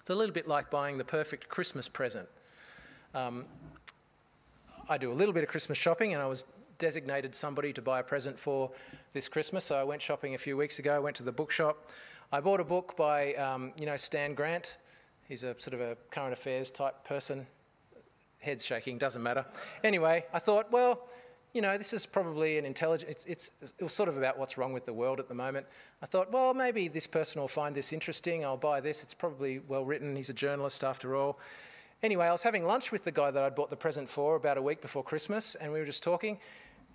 It's 0.00 0.10
a 0.10 0.14
little 0.14 0.34
bit 0.34 0.46
like 0.46 0.70
buying 0.70 0.98
the 0.98 1.04
perfect 1.04 1.48
Christmas 1.48 1.88
present. 1.88 2.28
Um, 3.14 3.46
I 4.88 4.98
do 4.98 5.10
a 5.10 5.14
little 5.14 5.32
bit 5.32 5.42
of 5.42 5.48
Christmas 5.48 5.78
shopping, 5.78 6.12
and 6.12 6.22
I 6.22 6.26
was 6.26 6.44
designated 6.78 7.34
somebody 7.34 7.72
to 7.72 7.80
buy 7.80 8.00
a 8.00 8.02
present 8.02 8.38
for 8.38 8.70
this 9.12 9.28
Christmas. 9.28 9.64
So 9.64 9.76
I 9.76 9.84
went 9.84 10.02
shopping 10.02 10.34
a 10.34 10.38
few 10.38 10.56
weeks 10.56 10.80
ago, 10.80 11.00
went 11.00 11.16
to 11.16 11.22
the 11.22 11.32
bookshop. 11.32 11.88
I 12.32 12.40
bought 12.40 12.60
a 12.60 12.64
book 12.64 12.96
by, 12.96 13.34
um, 13.34 13.72
you 13.78 13.86
know, 13.86 13.96
Stan 13.96 14.34
Grant. 14.34 14.76
He's 15.28 15.44
a 15.44 15.54
sort 15.58 15.74
of 15.74 15.80
a 15.80 15.96
current 16.10 16.32
affairs 16.32 16.70
type 16.70 17.04
person. 17.04 17.46
Head's 18.40 18.64
shaking, 18.64 18.98
doesn't 18.98 19.22
matter. 19.22 19.46
Anyway, 19.84 20.24
I 20.32 20.38
thought, 20.40 20.72
well, 20.72 21.08
you 21.52 21.60
know, 21.60 21.76
this 21.76 21.92
is 21.92 22.06
probably 22.06 22.58
an 22.58 22.64
intelligent, 22.64 23.10
it's, 23.10 23.24
it's, 23.26 23.50
it 23.78 23.82
was 23.82 23.92
sort 23.92 24.08
of 24.08 24.16
about 24.16 24.38
what's 24.38 24.56
wrong 24.56 24.72
with 24.72 24.86
the 24.86 24.92
world 24.92 25.20
at 25.20 25.28
the 25.28 25.34
moment. 25.34 25.66
I 26.02 26.06
thought, 26.06 26.32
well, 26.32 26.54
maybe 26.54 26.88
this 26.88 27.06
person 27.06 27.40
will 27.40 27.48
find 27.48 27.74
this 27.74 27.92
interesting. 27.92 28.44
I'll 28.44 28.56
buy 28.56 28.80
this. 28.80 29.02
It's 29.02 29.14
probably 29.14 29.60
well 29.68 29.84
written. 29.84 30.16
He's 30.16 30.30
a 30.30 30.34
journalist 30.34 30.82
after 30.82 31.14
all. 31.14 31.38
Anyway, 32.02 32.26
I 32.26 32.32
was 32.32 32.42
having 32.42 32.64
lunch 32.64 32.90
with 32.90 33.04
the 33.04 33.12
guy 33.12 33.30
that 33.30 33.42
I'd 33.42 33.54
bought 33.54 33.70
the 33.70 33.76
present 33.76 34.08
for 34.08 34.36
about 34.36 34.56
a 34.56 34.62
week 34.62 34.80
before 34.80 35.04
Christmas, 35.04 35.54
and 35.54 35.72
we 35.72 35.78
were 35.78 35.84
just 35.84 36.02
talking. 36.02 36.38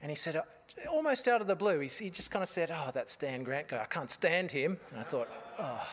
And 0.02 0.10
he 0.12 0.16
said, 0.16 0.36
uh, 0.36 0.42
almost 0.90 1.28
out 1.28 1.40
of 1.40 1.48
the 1.48 1.56
blue, 1.56 1.80
he, 1.80 1.88
he 1.88 2.10
just 2.10 2.30
kind 2.32 2.44
of 2.44 2.50
said, 2.50 2.72
Oh, 2.72 2.92
that 2.94 3.10
Stan 3.10 3.44
Grant 3.44 3.70
guy, 3.70 3.82
I 3.82 3.86
can't 3.86 4.12
stand 4.12 4.52
him. 4.52 4.78
And 4.92 5.00
I 5.00 5.04
thought, 5.04 5.30
Oh. 5.60 5.88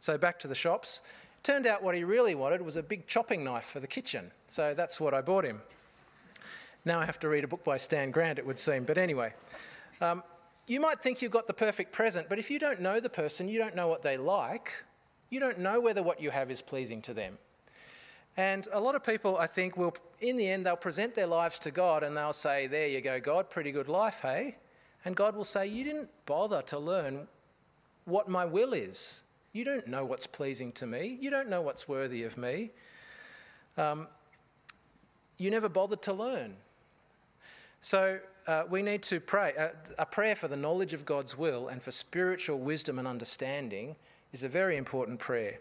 So 0.00 0.18
back 0.18 0.40
to 0.40 0.48
the 0.48 0.54
shops. 0.54 1.02
Turned 1.44 1.64
out 1.64 1.80
what 1.80 1.94
he 1.94 2.02
really 2.02 2.34
wanted 2.34 2.60
was 2.60 2.76
a 2.76 2.82
big 2.82 3.06
chopping 3.06 3.44
knife 3.44 3.66
for 3.66 3.78
the 3.78 3.86
kitchen. 3.86 4.32
So 4.48 4.74
that's 4.74 5.00
what 5.00 5.14
I 5.14 5.20
bought 5.20 5.44
him. 5.44 5.60
Now 6.84 6.98
I 6.98 7.06
have 7.06 7.20
to 7.20 7.28
read 7.28 7.44
a 7.44 7.48
book 7.48 7.62
by 7.64 7.76
Stan 7.76 8.10
Grant, 8.10 8.38
it 8.38 8.46
would 8.46 8.58
seem. 8.58 8.84
But 8.84 8.98
anyway, 8.98 9.32
um, 10.00 10.22
you 10.66 10.80
might 10.80 11.00
think 11.00 11.22
you've 11.22 11.32
got 11.32 11.46
the 11.46 11.52
perfect 11.52 11.92
present, 11.92 12.28
but 12.28 12.38
if 12.38 12.50
you 12.50 12.58
don't 12.58 12.80
know 12.80 12.98
the 12.98 13.08
person, 13.08 13.48
you 13.48 13.58
don't 13.58 13.76
know 13.76 13.88
what 13.88 14.02
they 14.02 14.16
like, 14.16 14.72
you 15.30 15.38
don't 15.38 15.58
know 15.58 15.80
whether 15.80 16.02
what 16.02 16.20
you 16.20 16.30
have 16.30 16.50
is 16.50 16.60
pleasing 16.60 17.00
to 17.02 17.14
them. 17.14 17.38
And 18.36 18.66
a 18.72 18.80
lot 18.80 18.94
of 18.94 19.04
people, 19.04 19.36
I 19.36 19.46
think, 19.46 19.76
will, 19.76 19.94
in 20.20 20.36
the 20.36 20.48
end, 20.48 20.64
they'll 20.66 20.76
present 20.76 21.14
their 21.14 21.26
lives 21.26 21.58
to 21.60 21.70
God 21.70 22.02
and 22.02 22.16
they'll 22.16 22.32
say, 22.32 22.66
There 22.66 22.88
you 22.88 23.00
go, 23.00 23.20
God, 23.20 23.50
pretty 23.50 23.72
good 23.72 23.88
life, 23.88 24.18
hey? 24.22 24.56
And 25.04 25.14
God 25.14 25.36
will 25.36 25.44
say, 25.44 25.66
You 25.66 25.84
didn't 25.84 26.08
bother 26.26 26.62
to 26.62 26.78
learn 26.78 27.28
what 28.06 28.28
my 28.28 28.44
will 28.44 28.72
is. 28.72 29.20
You 29.52 29.64
don't 29.64 29.86
know 29.86 30.04
what's 30.04 30.26
pleasing 30.26 30.72
to 30.72 30.86
me. 30.86 31.18
You 31.20 31.30
don't 31.30 31.48
know 31.48 31.60
what's 31.60 31.86
worthy 31.86 32.24
of 32.24 32.38
me. 32.38 32.70
Um, 33.76 34.08
you 35.36 35.50
never 35.50 35.68
bothered 35.68 36.02
to 36.02 36.12
learn. 36.12 36.56
So 37.82 38.20
uh, 38.46 38.62
we 38.70 38.80
need 38.80 39.02
to 39.04 39.20
pray. 39.20 39.52
Uh, 39.58 39.68
a 39.98 40.06
prayer 40.06 40.36
for 40.36 40.48
the 40.48 40.56
knowledge 40.56 40.92
of 40.92 41.04
God's 41.04 41.36
will 41.36 41.68
and 41.68 41.82
for 41.82 41.90
spiritual 41.90 42.58
wisdom 42.58 42.98
and 42.98 43.08
understanding 43.08 43.96
is 44.32 44.44
a 44.44 44.48
very 44.48 44.76
important 44.76 45.18
prayer. 45.18 45.58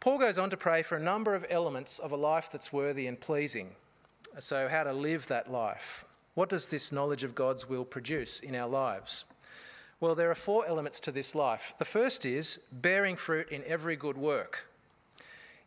Paul 0.00 0.18
goes 0.18 0.38
on 0.38 0.48
to 0.50 0.56
pray 0.56 0.82
for 0.82 0.96
a 0.96 1.02
number 1.02 1.34
of 1.34 1.44
elements 1.50 1.98
of 1.98 2.12
a 2.12 2.16
life 2.16 2.48
that's 2.50 2.72
worthy 2.72 3.06
and 3.06 3.20
pleasing. 3.20 3.70
So, 4.38 4.68
how 4.68 4.84
to 4.84 4.92
live 4.92 5.26
that 5.26 5.50
life. 5.50 6.04
What 6.34 6.48
does 6.48 6.70
this 6.70 6.92
knowledge 6.92 7.24
of 7.24 7.34
God's 7.34 7.68
will 7.68 7.84
produce 7.84 8.40
in 8.40 8.54
our 8.54 8.68
lives? 8.68 9.24
Well, 10.00 10.14
there 10.14 10.30
are 10.30 10.36
four 10.36 10.66
elements 10.66 11.00
to 11.00 11.10
this 11.10 11.34
life. 11.34 11.74
The 11.78 11.84
first 11.84 12.24
is 12.24 12.60
bearing 12.70 13.16
fruit 13.16 13.50
in 13.50 13.64
every 13.66 13.96
good 13.96 14.16
work. 14.16 14.68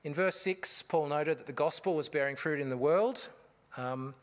In 0.04 0.14
verse 0.14 0.38
6, 0.38 0.84
Paul 0.84 1.08
noted 1.08 1.38
that 1.38 1.48
the 1.48 1.54
gospel 1.54 1.96
was 1.96 2.08
bearing 2.08 2.38
fruit 2.38 2.62
in 2.62 2.70
the 2.70 2.78
world. 2.78 3.28
Um, 3.76 4.16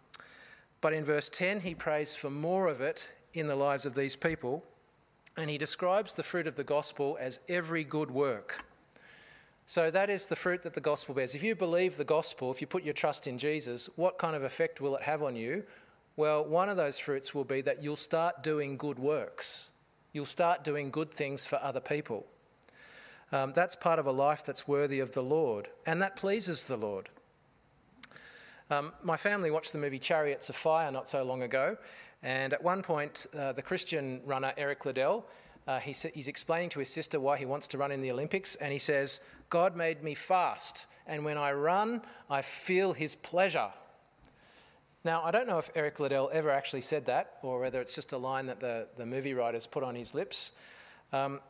but 0.80 0.92
in 0.92 1.04
verse 1.04 1.28
10, 1.28 1.61
he 1.61 1.75
prays 1.75 2.14
for 2.14 2.30
more 2.30 2.68
of 2.68 2.80
it 2.80 3.11
in 3.35 3.47
the 3.47 3.56
lives 3.56 3.85
of 3.85 3.94
these 3.94 4.16
people, 4.16 4.64
and 5.37 5.50
he 5.50 5.58
describes 5.58 6.14
the 6.14 6.23
fruit 6.23 6.47
of 6.47 6.56
the 6.56 6.64
gospel 6.64 7.16
as 7.20 7.40
every 7.49 7.85
good 7.85 8.11
work. 8.11 8.64
So 9.66 9.90
that 9.90 10.08
is 10.08 10.26
the 10.26 10.37
fruit 10.37 10.62
that 10.62 10.75
the 10.75 10.80
gospel 10.80 11.14
bears. 11.14 11.35
If 11.35 11.42
you 11.42 11.54
believe 11.54 11.97
the 11.97 12.04
gospel, 12.04 12.50
if 12.50 12.61
you 12.61 12.66
put 12.66 12.85
your 12.85 12.94
trust 12.94 13.26
in 13.26 13.37
Jesus, 13.37 13.88
what 13.97 14.18
kind 14.18 14.35
of 14.35 14.42
effect 14.42 14.80
will 14.80 14.97
it 14.97 15.02
have 15.02 15.23
on 15.23 15.37
you? 15.37 15.62
Well, 16.16 16.44
one 16.44 16.68
of 16.68 16.76
those 16.76 16.99
fruits 16.99 17.35
will 17.35 17.44
be 17.44 17.61
that 17.61 17.82
you'll 17.82 17.94
start 17.94 18.42
doing 18.42 18.76
good 18.76 18.99
works. 18.99 19.68
You'll 20.12 20.25
start 20.25 20.64
doing 20.64 20.90
good 20.90 21.11
things 21.11 21.44
for 21.44 21.62
other 21.62 21.80
people. 21.80 22.25
Um, 23.30 23.52
that's 23.54 23.76
part 23.76 23.99
of 23.99 24.06
a 24.06 24.12
life 24.12 24.42
that's 24.44 24.66
worthy 24.66 25.00
of 25.00 25.12
the 25.12 25.23
Lord, 25.23 25.68
and 25.85 26.00
that 26.00 26.16
pleases 26.16 26.64
the 26.64 26.78
Lord. 26.78 27.11
Um, 28.70 28.92
my 29.02 29.16
family 29.16 29.50
watched 29.50 29.72
the 29.72 29.78
movie 29.78 29.98
Chariots 29.98 30.48
of 30.50 30.56
Fire 30.56 30.90
not 30.90 31.08
so 31.08 31.22
long 31.22 31.42
ago, 31.42 31.76
and 32.22 32.52
at 32.52 32.62
one 32.62 32.82
point, 32.82 33.26
uh, 33.37 33.52
the 33.52 33.62
Christian 33.62 34.20
runner 34.26 34.52
Eric 34.58 34.84
Liddell, 34.84 35.25
uh, 35.66 35.78
he's 35.78 36.28
explaining 36.28 36.68
to 36.70 36.78
his 36.78 36.88
sister 36.88 37.18
why 37.18 37.38
he 37.38 37.46
wants 37.46 37.66
to 37.68 37.78
run 37.78 37.92
in 37.92 38.02
the 38.02 38.10
Olympics, 38.10 38.56
and 38.56 38.72
he 38.72 38.78
says, 38.78 39.20
God 39.48 39.76
made 39.76 40.02
me 40.02 40.14
fast, 40.14 40.87
and 41.06 41.25
when 41.25 41.38
I 41.38 41.52
run, 41.52 42.02
I 42.28 42.42
feel 42.42 42.92
his 42.92 43.14
pleasure. 43.14 43.70
Now, 45.04 45.22
I 45.22 45.30
don't 45.30 45.46
know 45.46 45.58
if 45.58 45.70
Eric 45.75 46.00
Liddell 46.00 46.28
ever 46.32 46.50
actually 46.50 46.82
said 46.82 47.06
that, 47.06 47.38
or 47.42 47.60
whether 47.60 47.80
it's 47.80 47.94
just 47.94 48.12
a 48.12 48.18
line 48.18 48.46
that 48.46 48.60
the, 48.60 48.88
the 48.98 49.06
movie 49.06 49.32
writers 49.32 49.66
put 49.66 49.82
on 49.82 49.94
his 49.94 50.12
lips. 50.12 50.52
Um, 51.12 51.40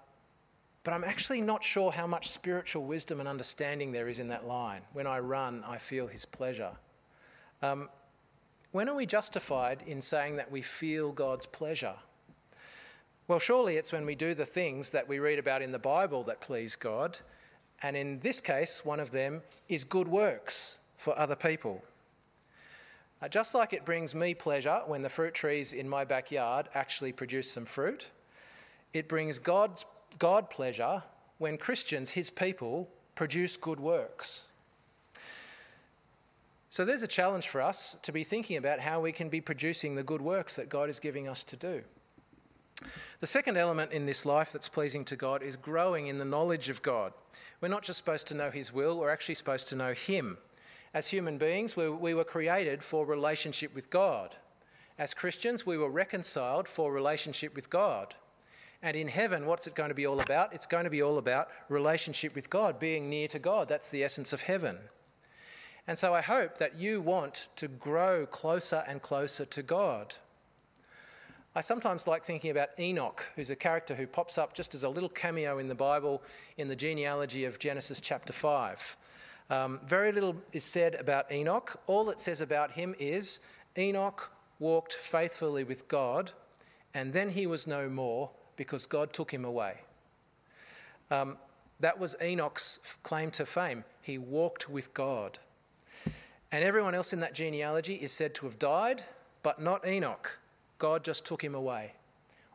but 0.85 0.95
I'm 0.95 1.03
actually 1.03 1.41
not 1.41 1.65
sure 1.65 1.91
how 1.91 2.07
much 2.07 2.31
spiritual 2.31 2.85
wisdom 2.85 3.19
and 3.19 3.29
understanding 3.29 3.91
there 3.91 4.09
is 4.09 4.21
in 4.21 4.29
that 4.29 4.47
line. 4.47 4.83
When 4.93 5.07
I 5.07 5.19
run, 5.19 5.65
I 5.67 5.79
feel 5.79 6.07
his 6.07 6.25
pleasure. 6.25 6.71
Um, 7.63 7.89
when 8.73 8.89
are 8.89 8.95
we 8.95 9.07
justified 9.07 9.83
in 9.87 10.03
saying 10.03 10.37
that 10.37 10.51
we 10.51 10.63
feel 10.63 11.13
God's 11.13 11.47
pleasure? 11.47 11.95
Well, 13.27 13.39
surely 13.39 13.77
it's 13.77 13.93
when 13.93 14.07
we 14.07 14.15
do 14.15 14.35
the 14.35 14.47
things 14.47 14.91
that 14.91 15.09
we 15.09 15.19
read 15.19 15.39
about 15.39 15.63
in 15.63 15.73
the 15.73 15.79
Bible 15.79 16.23
that 16.25 16.41
please 16.41 16.77
God. 16.77 17.19
And 17.83 17.97
in 17.97 18.21
this 18.21 18.41
case, 18.41 18.85
one 18.85 19.01
of 19.01 19.11
them 19.11 19.43
is 19.69 19.85
good 19.85 20.09
works 20.09 20.79
for 20.97 21.19
other 21.19 21.37
people. 21.37 21.83
Uh, 23.21 23.29
just 23.29 23.55
like 23.55 23.73
it 23.73 23.85
brings 23.85 24.15
me 24.15 24.33
pleasure 24.33 24.81
when 24.87 25.03
the 25.03 25.09
fruit 25.09 25.35
trees 25.35 25.73
in 25.73 25.89
my 25.89 26.05
backyard 26.05 26.69
actually 26.75 27.13
produce 27.13 27.51
some 27.51 27.65
fruit, 27.65 28.07
it 28.93 29.09
brings 29.09 29.39
God's, 29.39 29.85
God 30.19 30.51
pleasure 30.51 31.03
when 31.39 31.59
Christians, 31.59 32.11
his 32.11 32.31
people, 32.31 32.89
produce 33.15 33.57
good 33.57 33.81
works. 33.81 34.45
So 36.79 36.85
there's 36.85 37.03
a 37.03 37.09
challenge 37.09 37.49
for 37.49 37.61
us 37.61 37.97
to 38.03 38.13
be 38.13 38.23
thinking 38.23 38.57
about 38.57 38.79
how 38.79 39.01
we 39.01 39.11
can 39.11 39.29
be 39.29 39.41
producing 39.41 39.97
the 39.97 40.05
good 40.05 40.23
works 40.23 40.55
that 40.55 40.69
God 40.69 40.89
is 40.89 41.01
giving 41.01 41.27
us 41.27 41.43
to 41.43 41.57
do. 41.57 41.83
The 43.19 43.27
second 43.27 43.57
element 43.57 43.91
in 43.91 44.07
this 44.07 44.25
life 44.25 44.51
that's 44.53 44.69
pleasing 44.69 45.05
to 45.07 45.17
God 45.17 45.43
is 45.43 45.57
growing 45.57 46.07
in 46.07 46.19
the 46.19 46.25
knowledge 46.25 46.69
of 46.69 46.81
God. 46.81 47.13
We're 47.61 47.67
not 47.67 47.83
just 47.83 47.97
supposed 47.97 48.29
to 48.29 48.35
know 48.35 48.53
His 48.53 48.73
will, 48.73 48.97
we're 48.97 49.11
actually 49.11 49.35
supposed 49.35 49.67
to 49.71 49.75
know 49.75 49.93
Him. 49.93 50.39
As 50.95 51.09
human 51.09 51.37
beings, 51.37 51.77
we, 51.77 51.91
we 51.91 52.15
were 52.15 52.23
created 52.23 52.85
for 52.85 53.05
relationship 53.05 53.75
with 53.75 53.91
God. 53.91 54.37
As 55.01 55.15
Christians, 55.15 55.67
we 55.67 55.79
were 55.79 55.91
reconciled 55.91 56.69
for 56.69 56.93
relationship 56.93 57.57
with 57.57 57.71
God. 57.71 58.15
And 58.85 58.97
in 58.97 59.09
heaven, 59.09 59.47
what's 59.47 59.67
it 59.67 59.75
going 59.75 59.89
to 59.89 59.97
be 59.97 60.07
all 60.07 60.21
about? 60.21 60.53
It's 60.53 60.69
going 60.69 60.85
to 60.85 60.91
be 60.91 61.03
all 61.03 61.19
about 61.19 61.49
relationship 61.69 62.37
with 62.37 62.49
God, 62.49 62.79
being 62.79 63.11
near 63.11 63.27
to 63.27 63.41
God. 63.41 63.67
That's 63.67 63.91
the 63.91 64.05
essence 64.05 64.33
of 64.33 64.43
heaven. 64.43 64.79
And 65.89 65.99
so 65.99 66.13
I 66.13 66.21
hope 66.21 66.59
that 66.59 66.77
you 66.77 67.01
want 67.01 67.49
to 67.57 67.67
grow 67.67 68.27
closer 68.27 68.85
and 68.87 69.01
closer 69.01 69.47
to 69.47 69.63
God. 69.63 70.15
I 71.57 71.63
sometimes 71.63 72.07
like 72.07 72.27
thinking 72.27 72.51
about 72.51 72.69
Enoch, 72.79 73.25
who's 73.35 73.49
a 73.49 73.57
character 73.57 73.95
who 73.95 74.07
pops 74.07 74.37
up 74.37 74.53
just 74.53 74.75
as 74.75 74.83
a 74.83 74.89
little 74.91 75.09
cameo 75.09 75.57
in 75.57 75.67
the 75.67 75.75
Bible 75.75 76.23
in 76.59 76.69
the 76.69 76.77
genealogy 76.77 77.47
of 77.47 77.59
Genesis 77.59 78.03
chapter 78.03 78.35
5. 78.35 78.97
Um, 79.49 79.81
very 79.87 80.13
little 80.13 80.37
is 80.53 80.63
said 80.63 80.95
about 80.97 81.33
Enoch. 81.33 81.81
All 81.87 82.11
it 82.11 82.21
says 82.21 82.43
about 82.43 82.73
him 82.73 82.95
is 82.99 83.41
Enoch 83.79 84.31
walked 84.59 84.93
faithfully 84.93 85.65
with 85.65 85.89
God, 85.89 86.33
and 86.93 87.15
then 87.15 87.31
he 87.31 87.47
was 87.47 87.67
no 87.67 87.89
more 87.89 88.29
because 88.57 88.85
God 88.85 89.15
took 89.15 89.33
him 89.33 89.47
away. 89.47 89.79
Um, 91.11 91.39
that 91.81 91.99
was 91.99 92.15
Enoch's 92.21 92.79
claim 93.03 93.31
to 93.31 93.47
fame. 93.47 93.85
He 94.03 94.19
walked 94.19 94.69
with 94.69 94.93
God. 94.93 95.39
And 96.51 96.65
everyone 96.65 96.95
else 96.95 97.13
in 97.13 97.21
that 97.21 97.35
genealogy 97.35 97.95
is 97.95 98.13
said 98.13 98.35
to 98.37 98.47
have 98.47 98.59
died, 98.59 99.03
but 99.43 99.61
not 99.61 99.87
Enoch. 99.87 100.39
God 100.79 101.05
just 101.05 101.25
took 101.25 101.43
him 101.43 101.55
away. 101.55 101.93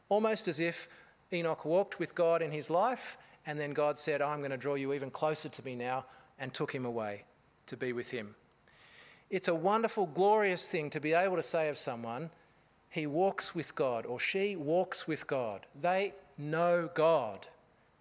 Almost 0.10 0.48
as 0.48 0.60
if 0.60 0.88
Enoch 1.32 1.66
walked 1.66 2.00
with 2.00 2.16
God 2.16 2.42
in 2.42 2.52
his 2.52 2.70
life, 2.70 3.18
and 3.46 3.60
then 3.60 3.72
God 3.72 4.00
said, 4.00 4.22
I'm 4.22 4.40
going 4.40 4.52
to 4.52 4.58
draw 4.58 4.76
you 4.76 4.94
even 4.94 5.12
closer 5.12 5.50
to 5.50 5.66
me 5.66 5.76
now, 5.76 6.06
and 6.40 6.54
took 6.54 6.74
him 6.74 6.86
away 6.86 7.24
to 7.68 7.78
be 7.78 7.94
with 7.94 8.10
him. 8.10 8.36
It's 9.30 9.48
a 9.48 9.56
wonderful, 9.56 10.08
glorious 10.08 10.68
thing 10.68 10.90
to 10.92 11.00
be 11.00 11.14
able 11.14 11.36
to 11.36 11.44
say 11.44 11.70
of 11.70 11.78
someone, 11.78 12.30
he 12.90 13.08
walks 13.08 13.56
with 13.56 13.74
God, 13.76 14.06
or 14.06 14.20
she 14.20 14.56
walks 14.56 15.08
with 15.08 15.26
God. 15.26 15.66
They 15.82 16.14
know 16.38 16.90
God. 16.94 17.48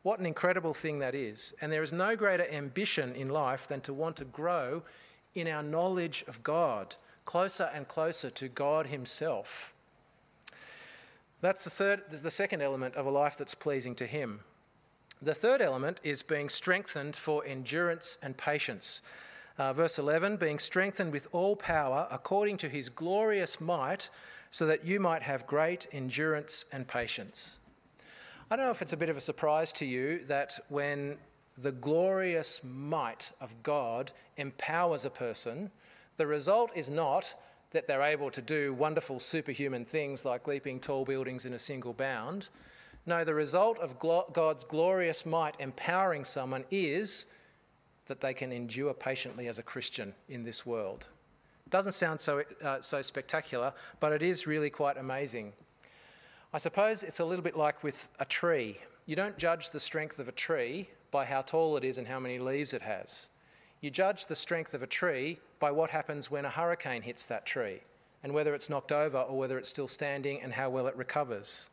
What 0.02 0.18
an 0.18 0.26
incredible 0.26 0.74
thing 0.74 0.98
that 0.98 1.14
is. 1.14 1.54
And 1.60 1.72
there 1.72 1.82
is 1.82 1.92
no 1.92 2.16
greater 2.16 2.46
ambition 2.50 3.14
in 3.14 3.28
life 3.28 3.66
than 3.68 3.80
to 3.82 3.94
want 3.94 4.16
to 4.16 4.24
grow 4.24 4.82
in 5.34 5.48
our 5.48 5.62
knowledge 5.62 6.24
of 6.28 6.42
God, 6.42 6.96
closer 7.24 7.70
and 7.74 7.88
closer 7.88 8.30
to 8.30 8.48
God 8.48 8.86
Himself. 8.86 9.72
That's 11.40 11.64
the 11.64 11.70
third, 11.70 12.02
the 12.10 12.30
second 12.30 12.62
element 12.62 12.94
of 12.94 13.06
a 13.06 13.10
life 13.10 13.36
that's 13.36 13.54
pleasing 13.54 13.94
to 13.96 14.06
Him. 14.06 14.40
The 15.20 15.34
third 15.34 15.62
element 15.62 16.00
is 16.02 16.20
being 16.20 16.48
strengthened 16.48 17.14
for 17.14 17.44
endurance 17.46 18.18
and 18.22 18.36
patience. 18.36 19.02
Uh, 19.56 19.72
verse 19.72 19.98
11, 19.98 20.36
being 20.36 20.58
strengthened 20.58 21.12
with 21.12 21.28
all 21.30 21.54
power 21.54 22.08
according 22.10 22.56
to 22.56 22.68
his 22.68 22.88
glorious 22.88 23.60
might, 23.60 24.08
so 24.50 24.66
that 24.66 24.84
you 24.84 24.98
might 24.98 25.22
have 25.22 25.46
great 25.46 25.86
endurance 25.92 26.64
and 26.72 26.88
patience. 26.88 27.60
I 28.50 28.56
don't 28.56 28.66
know 28.66 28.72
if 28.72 28.82
it's 28.82 28.92
a 28.92 28.96
bit 28.96 29.08
of 29.08 29.16
a 29.16 29.20
surprise 29.20 29.72
to 29.74 29.86
you 29.86 30.24
that 30.26 30.58
when 30.68 31.18
the 31.58 31.72
glorious 31.72 32.60
might 32.64 33.30
of 33.40 33.62
God 33.62 34.12
empowers 34.36 35.04
a 35.04 35.10
person, 35.10 35.70
the 36.16 36.26
result 36.26 36.70
is 36.74 36.88
not 36.88 37.34
that 37.72 37.86
they're 37.86 38.02
able 38.02 38.30
to 38.30 38.42
do 38.42 38.74
wonderful 38.74 39.18
superhuman 39.18 39.84
things 39.84 40.24
like 40.24 40.46
leaping 40.46 40.78
tall 40.78 41.04
buildings 41.04 41.46
in 41.46 41.54
a 41.54 41.58
single 41.58 41.92
bound. 41.92 42.48
No, 43.06 43.24
the 43.24 43.34
result 43.34 43.78
of 43.78 43.98
God's 43.98 44.64
glorious 44.64 45.26
might 45.26 45.56
empowering 45.58 46.24
someone 46.24 46.64
is 46.70 47.26
that 48.06 48.20
they 48.20 48.34
can 48.34 48.52
endure 48.52 48.94
patiently 48.94 49.48
as 49.48 49.58
a 49.58 49.62
Christian 49.62 50.14
in 50.28 50.44
this 50.44 50.64
world. 50.66 51.08
Doesn't 51.70 51.92
sound 51.92 52.20
so, 52.20 52.42
uh, 52.62 52.80
so 52.80 53.00
spectacular, 53.00 53.72
but 53.98 54.12
it 54.12 54.22
is 54.22 54.46
really 54.46 54.70
quite 54.70 54.98
amazing. 54.98 55.52
I 56.52 56.58
suppose 56.58 57.02
it's 57.02 57.20
a 57.20 57.24
little 57.24 57.42
bit 57.42 57.56
like 57.56 57.82
with 57.82 58.08
a 58.20 58.24
tree. 58.24 58.78
You 59.06 59.16
don't 59.16 59.38
judge 59.38 59.70
the 59.70 59.80
strength 59.80 60.18
of 60.18 60.28
a 60.28 60.32
tree 60.32 60.90
by 61.12 61.24
how 61.24 61.42
tall 61.42 61.76
it 61.76 61.84
is 61.84 61.98
and 61.98 62.08
how 62.08 62.18
many 62.18 62.40
leaves 62.40 62.72
it 62.72 62.82
has. 62.82 63.28
You 63.80 63.90
judge 63.90 64.26
the 64.26 64.34
strength 64.34 64.74
of 64.74 64.82
a 64.82 64.86
tree 64.88 65.38
by 65.60 65.70
what 65.70 65.90
happens 65.90 66.30
when 66.30 66.44
a 66.44 66.50
hurricane 66.50 67.02
hits 67.02 67.26
that 67.26 67.46
tree 67.46 67.82
and 68.24 68.32
whether 68.32 68.54
it's 68.54 68.68
knocked 68.68 68.92
over 68.92 69.18
or 69.18 69.38
whether 69.38 69.58
it's 69.58 69.68
still 69.68 69.88
standing 69.88 70.40
and 70.42 70.52
how 70.52 70.70
well 70.70 70.88
it 70.88 70.96
recovers. 70.96 71.68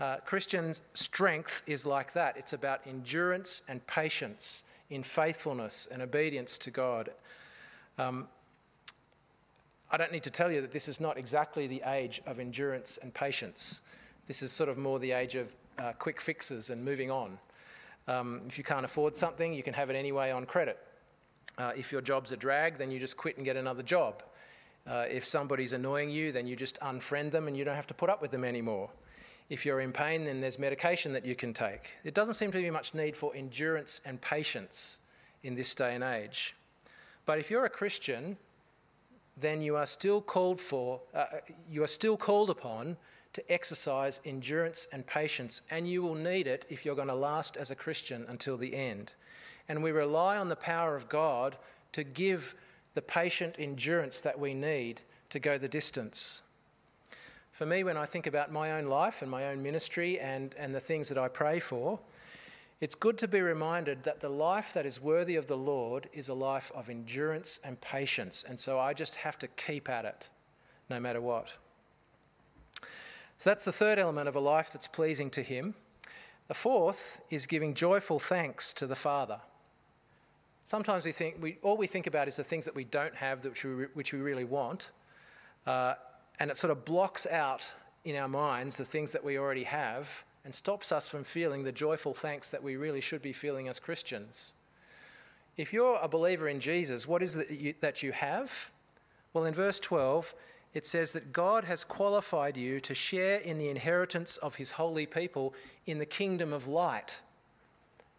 Uh, 0.00 0.16
Christian 0.18 0.74
strength 0.94 1.62
is 1.66 1.86
like 1.86 2.12
that. 2.12 2.36
It's 2.36 2.52
about 2.52 2.80
endurance 2.86 3.62
and 3.68 3.84
patience 3.86 4.64
in 4.90 5.02
faithfulness 5.02 5.88
and 5.90 6.02
obedience 6.02 6.58
to 6.58 6.70
God. 6.70 7.10
Um, 7.98 8.26
I 9.90 9.96
don't 9.96 10.10
need 10.10 10.24
to 10.24 10.30
tell 10.30 10.50
you 10.50 10.60
that 10.60 10.72
this 10.72 10.88
is 10.88 10.98
not 10.98 11.16
exactly 11.16 11.68
the 11.68 11.82
age 11.86 12.20
of 12.26 12.40
endurance 12.40 12.98
and 13.00 13.14
patience. 13.14 13.80
This 14.26 14.42
is 14.42 14.50
sort 14.50 14.68
of 14.68 14.76
more 14.76 14.98
the 14.98 15.12
age 15.12 15.36
of 15.36 15.54
uh, 15.78 15.92
quick 15.92 16.20
fixes 16.20 16.70
and 16.70 16.84
moving 16.84 17.10
on. 17.10 17.38
Um, 18.06 18.42
if 18.46 18.58
you 18.58 18.64
can't 18.64 18.84
afford 18.84 19.16
something, 19.16 19.52
you 19.52 19.62
can 19.62 19.74
have 19.74 19.90
it 19.90 19.96
anyway 19.96 20.30
on 20.30 20.44
credit. 20.46 20.78
Uh, 21.56 21.72
if 21.76 21.92
your 21.92 22.00
job's 22.00 22.32
a 22.32 22.36
drag, 22.36 22.78
then 22.78 22.90
you 22.90 22.98
just 22.98 23.16
quit 23.16 23.36
and 23.36 23.44
get 23.44 23.56
another 23.56 23.82
job. 23.82 24.22
Uh, 24.86 25.06
if 25.08 25.26
somebody's 25.26 25.72
annoying 25.72 26.10
you, 26.10 26.32
then 26.32 26.46
you 26.46 26.56
just 26.56 26.78
unfriend 26.80 27.30
them 27.30 27.48
and 27.48 27.56
you 27.56 27.64
don't 27.64 27.76
have 27.76 27.86
to 27.86 27.94
put 27.94 28.10
up 28.10 28.20
with 28.20 28.30
them 28.30 28.44
anymore. 28.44 28.90
If 29.48 29.64
you're 29.64 29.80
in 29.80 29.92
pain, 29.92 30.24
then 30.24 30.40
there's 30.40 30.58
medication 30.58 31.12
that 31.12 31.24
you 31.24 31.34
can 31.34 31.54
take. 31.54 31.92
It 32.02 32.14
doesn't 32.14 32.34
seem 32.34 32.50
to 32.52 32.58
be 32.58 32.70
much 32.70 32.94
need 32.94 33.16
for 33.16 33.34
endurance 33.34 34.00
and 34.04 34.20
patience 34.20 35.00
in 35.42 35.54
this 35.54 35.74
day 35.74 35.94
and 35.94 36.04
age. 36.04 36.54
But 37.26 37.38
if 37.38 37.50
you're 37.50 37.64
a 37.64 37.70
Christian, 37.70 38.36
then 39.40 39.62
you 39.62 39.76
are 39.76 39.86
still 39.86 40.20
called 40.20 40.60
for, 40.60 41.00
uh, 41.14 41.26
you 41.70 41.82
are 41.82 41.88
still 41.88 42.16
called 42.16 42.50
upon 42.50 42.96
to 43.34 43.52
exercise 43.52 44.20
endurance 44.24 44.88
and 44.92 45.06
patience, 45.06 45.60
and 45.70 45.88
you 45.88 46.02
will 46.02 46.14
need 46.14 46.46
it 46.46 46.64
if 46.70 46.84
you're 46.84 46.94
going 46.94 47.08
to 47.08 47.14
last 47.14 47.56
as 47.56 47.70
a 47.70 47.76
Christian 47.76 48.24
until 48.28 48.56
the 48.56 48.74
end. 48.74 49.14
And 49.68 49.82
we 49.82 49.92
rely 49.92 50.36
on 50.36 50.48
the 50.48 50.56
power 50.56 50.96
of 50.96 51.08
God 51.08 51.56
to 51.92 52.04
give 52.04 52.54
the 52.94 53.02
patient 53.02 53.56
endurance 53.58 54.20
that 54.20 54.38
we 54.38 54.54
need 54.54 55.02
to 55.30 55.38
go 55.38 55.58
the 55.58 55.68
distance. 55.68 56.42
For 57.52 57.66
me, 57.66 57.84
when 57.84 57.96
I 57.96 58.06
think 58.06 58.26
about 58.26 58.52
my 58.52 58.72
own 58.72 58.86
life 58.86 59.22
and 59.22 59.30
my 59.30 59.48
own 59.48 59.62
ministry 59.62 60.18
and, 60.18 60.54
and 60.58 60.74
the 60.74 60.80
things 60.80 61.08
that 61.08 61.18
I 61.18 61.28
pray 61.28 61.60
for, 61.60 61.98
it's 62.80 62.94
good 62.94 63.18
to 63.18 63.28
be 63.28 63.40
reminded 63.40 64.02
that 64.04 64.20
the 64.20 64.28
life 64.28 64.72
that 64.74 64.86
is 64.86 65.00
worthy 65.00 65.36
of 65.36 65.46
the 65.46 65.56
Lord 65.56 66.08
is 66.12 66.28
a 66.28 66.34
life 66.34 66.70
of 66.74 66.90
endurance 66.90 67.58
and 67.64 67.80
patience. 67.80 68.44
And 68.48 68.58
so 68.58 68.78
I 68.78 68.92
just 68.92 69.16
have 69.16 69.38
to 69.38 69.48
keep 69.48 69.88
at 69.88 70.04
it 70.04 70.28
no 70.90 71.00
matter 71.00 71.20
what. 71.20 71.52
So 73.38 73.50
that's 73.50 73.64
the 73.64 73.72
third 73.72 73.98
element 73.98 74.28
of 74.28 74.36
a 74.36 74.40
life 74.40 74.70
that's 74.72 74.86
pleasing 74.86 75.30
to 75.30 75.42
Him. 75.42 75.74
The 76.48 76.54
fourth 76.54 77.20
is 77.30 77.46
giving 77.46 77.74
joyful 77.74 78.18
thanks 78.18 78.72
to 78.74 78.86
the 78.86 78.96
Father. 78.96 79.40
Sometimes 80.64 81.04
we 81.04 81.12
think 81.12 81.36
we, 81.40 81.58
all 81.62 81.76
we 81.76 81.86
think 81.86 82.06
about 82.06 82.28
is 82.28 82.36
the 82.36 82.44
things 82.44 82.64
that 82.64 82.74
we 82.74 82.84
don't 82.84 83.14
have, 83.14 83.44
which 83.44 83.64
we, 83.64 83.84
which 83.94 84.12
we 84.12 84.20
really 84.20 84.44
want, 84.44 84.90
uh, 85.66 85.94
and 86.40 86.50
it 86.50 86.56
sort 86.56 86.70
of 86.70 86.84
blocks 86.84 87.26
out 87.26 87.64
in 88.04 88.16
our 88.16 88.28
minds 88.28 88.76
the 88.76 88.84
things 88.84 89.10
that 89.12 89.22
we 89.22 89.38
already 89.38 89.64
have 89.64 90.08
and 90.44 90.54
stops 90.54 90.92
us 90.92 91.08
from 91.08 91.24
feeling 91.24 91.64
the 91.64 91.72
joyful 91.72 92.12
thanks 92.12 92.50
that 92.50 92.62
we 92.62 92.76
really 92.76 93.00
should 93.00 93.22
be 93.22 93.32
feeling 93.32 93.68
as 93.68 93.78
Christians. 93.78 94.52
If 95.56 95.72
you're 95.72 95.98
a 96.02 96.08
believer 96.08 96.48
in 96.48 96.60
Jesus, 96.60 97.06
what 97.06 97.22
is 97.22 97.36
it 97.36 97.48
that 97.48 97.60
you, 97.60 97.74
that 97.80 98.02
you 98.02 98.12
have? 98.12 98.50
Well, 99.32 99.44
in 99.44 99.54
verse 99.54 99.80
12, 99.80 100.34
it 100.74 100.88
says 100.88 101.12
that 101.12 101.32
God 101.32 101.64
has 101.64 101.84
qualified 101.84 102.56
you 102.56 102.80
to 102.80 102.94
share 102.94 103.38
in 103.38 103.58
the 103.58 103.68
inheritance 103.68 104.36
of 104.38 104.56
his 104.56 104.72
holy 104.72 105.06
people 105.06 105.54
in 105.86 105.98
the 105.98 106.06
kingdom 106.06 106.52
of 106.52 106.66
light. 106.66 107.20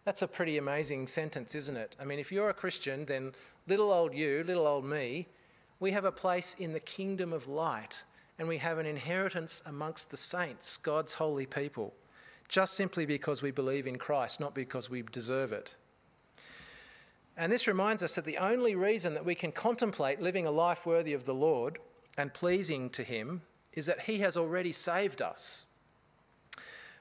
That's 0.06 0.22
a 0.22 0.28
pretty 0.28 0.56
amazing 0.56 1.06
sentence, 1.06 1.54
isn't 1.54 1.76
it? 1.76 1.96
I 2.00 2.04
mean, 2.04 2.18
if 2.18 2.32
you're 2.32 2.48
a 2.48 2.54
Christian, 2.54 3.04
then 3.04 3.32
little 3.66 3.92
old 3.92 4.14
you, 4.14 4.42
little 4.46 4.66
old 4.66 4.86
me, 4.86 5.28
we 5.80 5.92
have 5.92 6.06
a 6.06 6.12
place 6.12 6.56
in 6.58 6.72
the 6.72 6.80
kingdom 6.80 7.34
of 7.34 7.46
light 7.46 8.02
and 8.38 8.48
we 8.48 8.58
have 8.58 8.78
an 8.78 8.86
inheritance 8.86 9.62
amongst 9.66 10.10
the 10.10 10.16
saints, 10.16 10.76
God's 10.78 11.14
holy 11.14 11.46
people, 11.46 11.92
just 12.48 12.74
simply 12.74 13.04
because 13.04 13.42
we 13.42 13.50
believe 13.50 13.86
in 13.86 13.98
Christ, 13.98 14.40
not 14.40 14.54
because 14.54 14.88
we 14.88 15.02
deserve 15.02 15.52
it. 15.52 15.74
And 17.36 17.52
this 17.52 17.66
reminds 17.66 18.02
us 18.02 18.14
that 18.14 18.24
the 18.24 18.38
only 18.38 18.74
reason 18.74 19.12
that 19.14 19.24
we 19.24 19.34
can 19.34 19.52
contemplate 19.52 20.22
living 20.22 20.46
a 20.46 20.50
life 20.50 20.86
worthy 20.86 21.12
of 21.12 21.26
the 21.26 21.34
Lord 21.34 21.78
and 22.16 22.32
pleasing 22.32 22.90
to 22.90 23.02
Him 23.02 23.42
is 23.72 23.86
that 23.86 24.02
He 24.02 24.18
has 24.18 24.36
already 24.36 24.72
saved 24.72 25.20
us. 25.20 25.66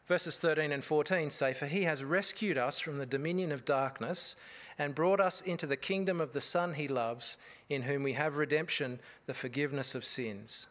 Verses 0.07 0.37
13 0.37 0.71
and 0.71 0.83
14 0.83 1.31
say, 1.31 1.53
For 1.53 1.65
He 1.65 1.83
has 1.83 2.03
rescued 2.03 2.57
us 2.57 2.79
from 2.79 2.97
the 2.97 3.05
dominion 3.05 3.51
of 3.51 3.65
darkness 3.65 4.35
and 4.77 4.93
brought 4.93 5.19
us 5.19 5.41
into 5.41 5.65
the 5.65 5.77
kingdom 5.77 6.21
of 6.21 6.33
the 6.33 6.41
Son 6.41 6.73
He 6.73 6.87
loves, 6.87 7.37
in 7.69 7.83
whom 7.83 8.03
we 8.03 8.13
have 8.13 8.37
redemption, 8.37 8.99
the 9.25 9.33
forgiveness 9.33 9.95
of 9.95 10.05
sins. 10.05 10.67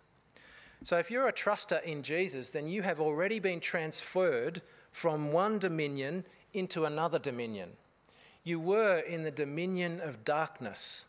So 0.84 0.98
if 0.98 1.10
you're 1.10 1.28
a 1.28 1.32
truster 1.32 1.82
in 1.82 2.02
Jesus, 2.02 2.50
then 2.50 2.68
you 2.68 2.82
have 2.82 3.00
already 3.00 3.38
been 3.38 3.60
transferred 3.60 4.60
from 4.92 5.32
one 5.32 5.58
dominion 5.58 6.24
into 6.52 6.84
another 6.84 7.18
dominion. 7.18 7.70
You 8.44 8.60
were 8.60 8.98
in 8.98 9.24
the 9.24 9.30
dominion 9.30 10.00
of 10.00 10.24
darkness 10.24 11.06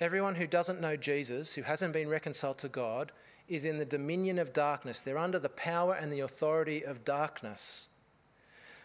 Everyone 0.00 0.34
who 0.34 0.46
doesn't 0.46 0.80
know 0.80 0.96
Jesus, 0.96 1.52
who 1.52 1.62
hasn't 1.62 1.92
been 1.92 2.08
reconciled 2.08 2.56
to 2.58 2.68
God, 2.68 3.12
is 3.48 3.66
in 3.66 3.78
the 3.78 3.84
dominion 3.84 4.38
of 4.38 4.52
darkness. 4.54 5.02
They're 5.02 5.18
under 5.18 5.38
the 5.38 5.50
power 5.50 5.94
and 5.94 6.10
the 6.10 6.20
authority 6.20 6.84
of 6.84 7.04
darkness. 7.04 7.88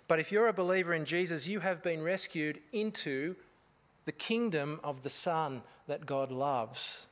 But 0.08 0.20
if 0.20 0.32
you're 0.32 0.50
a 0.50 0.54
believer 0.54 0.94
in 0.94 1.06
Jesus, 1.06 1.48
you 1.48 1.62
have 1.62 1.82
been 1.82 2.04
rescued 2.04 2.60
into 2.74 3.36
the 4.04 4.12
kingdom 4.12 4.80
of 4.84 5.04
the 5.04 5.10
Son 5.10 5.62
that 5.88 6.06
God 6.06 6.32
loves. 6.32 7.06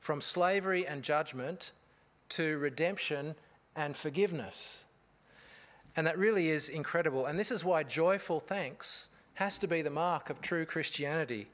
From 0.00 0.20
slavery 0.20 0.86
and 0.86 1.02
judgment 1.02 1.72
to 2.30 2.58
redemption 2.58 3.36
and 3.76 3.96
forgiveness. 3.96 4.84
And 5.94 6.06
that 6.06 6.18
really 6.18 6.50
is 6.50 6.68
incredible. 6.68 7.26
And 7.26 7.38
this 7.38 7.50
is 7.50 7.64
why 7.64 7.84
joyful 7.84 8.40
thanks 8.40 9.08
has 9.34 9.58
to 9.60 9.66
be 9.66 9.82
the 9.82 9.90
mark 9.90 10.30
of 10.30 10.40
true 10.40 10.66
Christianity. 10.66 11.48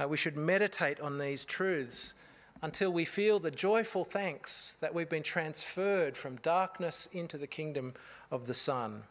Uh, 0.00 0.08
we 0.08 0.16
should 0.16 0.36
meditate 0.36 1.00
on 1.00 1.18
these 1.18 1.44
truths 1.44 2.14
until 2.62 2.92
we 2.92 3.04
feel 3.04 3.38
the 3.38 3.50
joyful 3.50 4.04
thanks 4.04 4.76
that 4.80 4.94
we've 4.94 5.10
been 5.10 5.22
transferred 5.22 6.16
from 6.16 6.36
darkness 6.36 7.08
into 7.12 7.36
the 7.38 7.46
kingdom 7.46 7.92
of 8.30 8.46
the 8.46 8.54
Son. 8.54 9.02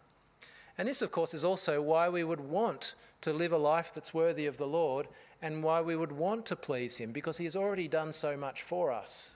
And 0.77 0.87
this, 0.87 1.01
of 1.01 1.11
course, 1.11 1.33
is 1.33 1.43
also 1.43 1.81
why 1.81 2.09
we 2.09 2.23
would 2.23 2.39
want 2.39 2.95
to 3.21 3.31
live 3.31 3.53
a 3.53 3.57
life 3.57 3.91
that's 3.93 4.13
worthy 4.13 4.47
of 4.47 4.57
the 4.57 4.67
Lord 4.67 5.07
and 5.41 5.63
why 5.63 5.81
we 5.81 5.95
would 5.95 6.11
want 6.11 6.45
to 6.47 6.55
please 6.55 6.97
Him, 6.97 7.11
because 7.11 7.37
He 7.37 7.43
has 7.43 7.55
already 7.55 7.87
done 7.87 8.11
so 8.11 8.35
much 8.35 8.63
for 8.63 8.91
us. 8.91 9.35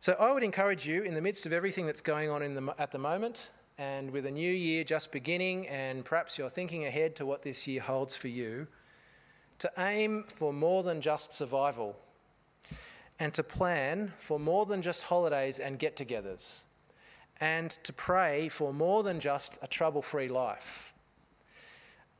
So 0.00 0.12
I 0.20 0.32
would 0.32 0.44
encourage 0.44 0.86
you, 0.86 1.02
in 1.02 1.14
the 1.14 1.20
midst 1.20 1.46
of 1.46 1.52
everything 1.52 1.84
that's 1.84 2.00
going 2.00 2.30
on 2.30 2.54
the, 2.54 2.74
at 2.78 2.92
the 2.92 2.98
moment, 2.98 3.48
and 3.76 4.10
with 4.10 4.24
a 4.24 4.30
new 4.30 4.52
year 4.52 4.84
just 4.84 5.10
beginning, 5.10 5.66
and 5.68 6.04
perhaps 6.04 6.38
you're 6.38 6.48
thinking 6.48 6.86
ahead 6.86 7.16
to 7.16 7.26
what 7.26 7.42
this 7.42 7.66
year 7.66 7.80
holds 7.80 8.14
for 8.14 8.28
you, 8.28 8.66
to 9.58 9.70
aim 9.78 10.24
for 10.34 10.52
more 10.52 10.82
than 10.82 11.00
just 11.00 11.32
survival 11.32 11.96
and 13.18 13.32
to 13.34 13.42
plan 13.42 14.12
for 14.18 14.38
more 14.38 14.66
than 14.66 14.82
just 14.82 15.04
holidays 15.04 15.58
and 15.58 15.78
get 15.78 15.96
togethers 15.96 16.62
and 17.40 17.70
to 17.82 17.92
pray 17.92 18.48
for 18.48 18.72
more 18.72 19.02
than 19.02 19.20
just 19.20 19.58
a 19.62 19.66
trouble 19.66 20.02
free 20.02 20.28
life. 20.28 20.92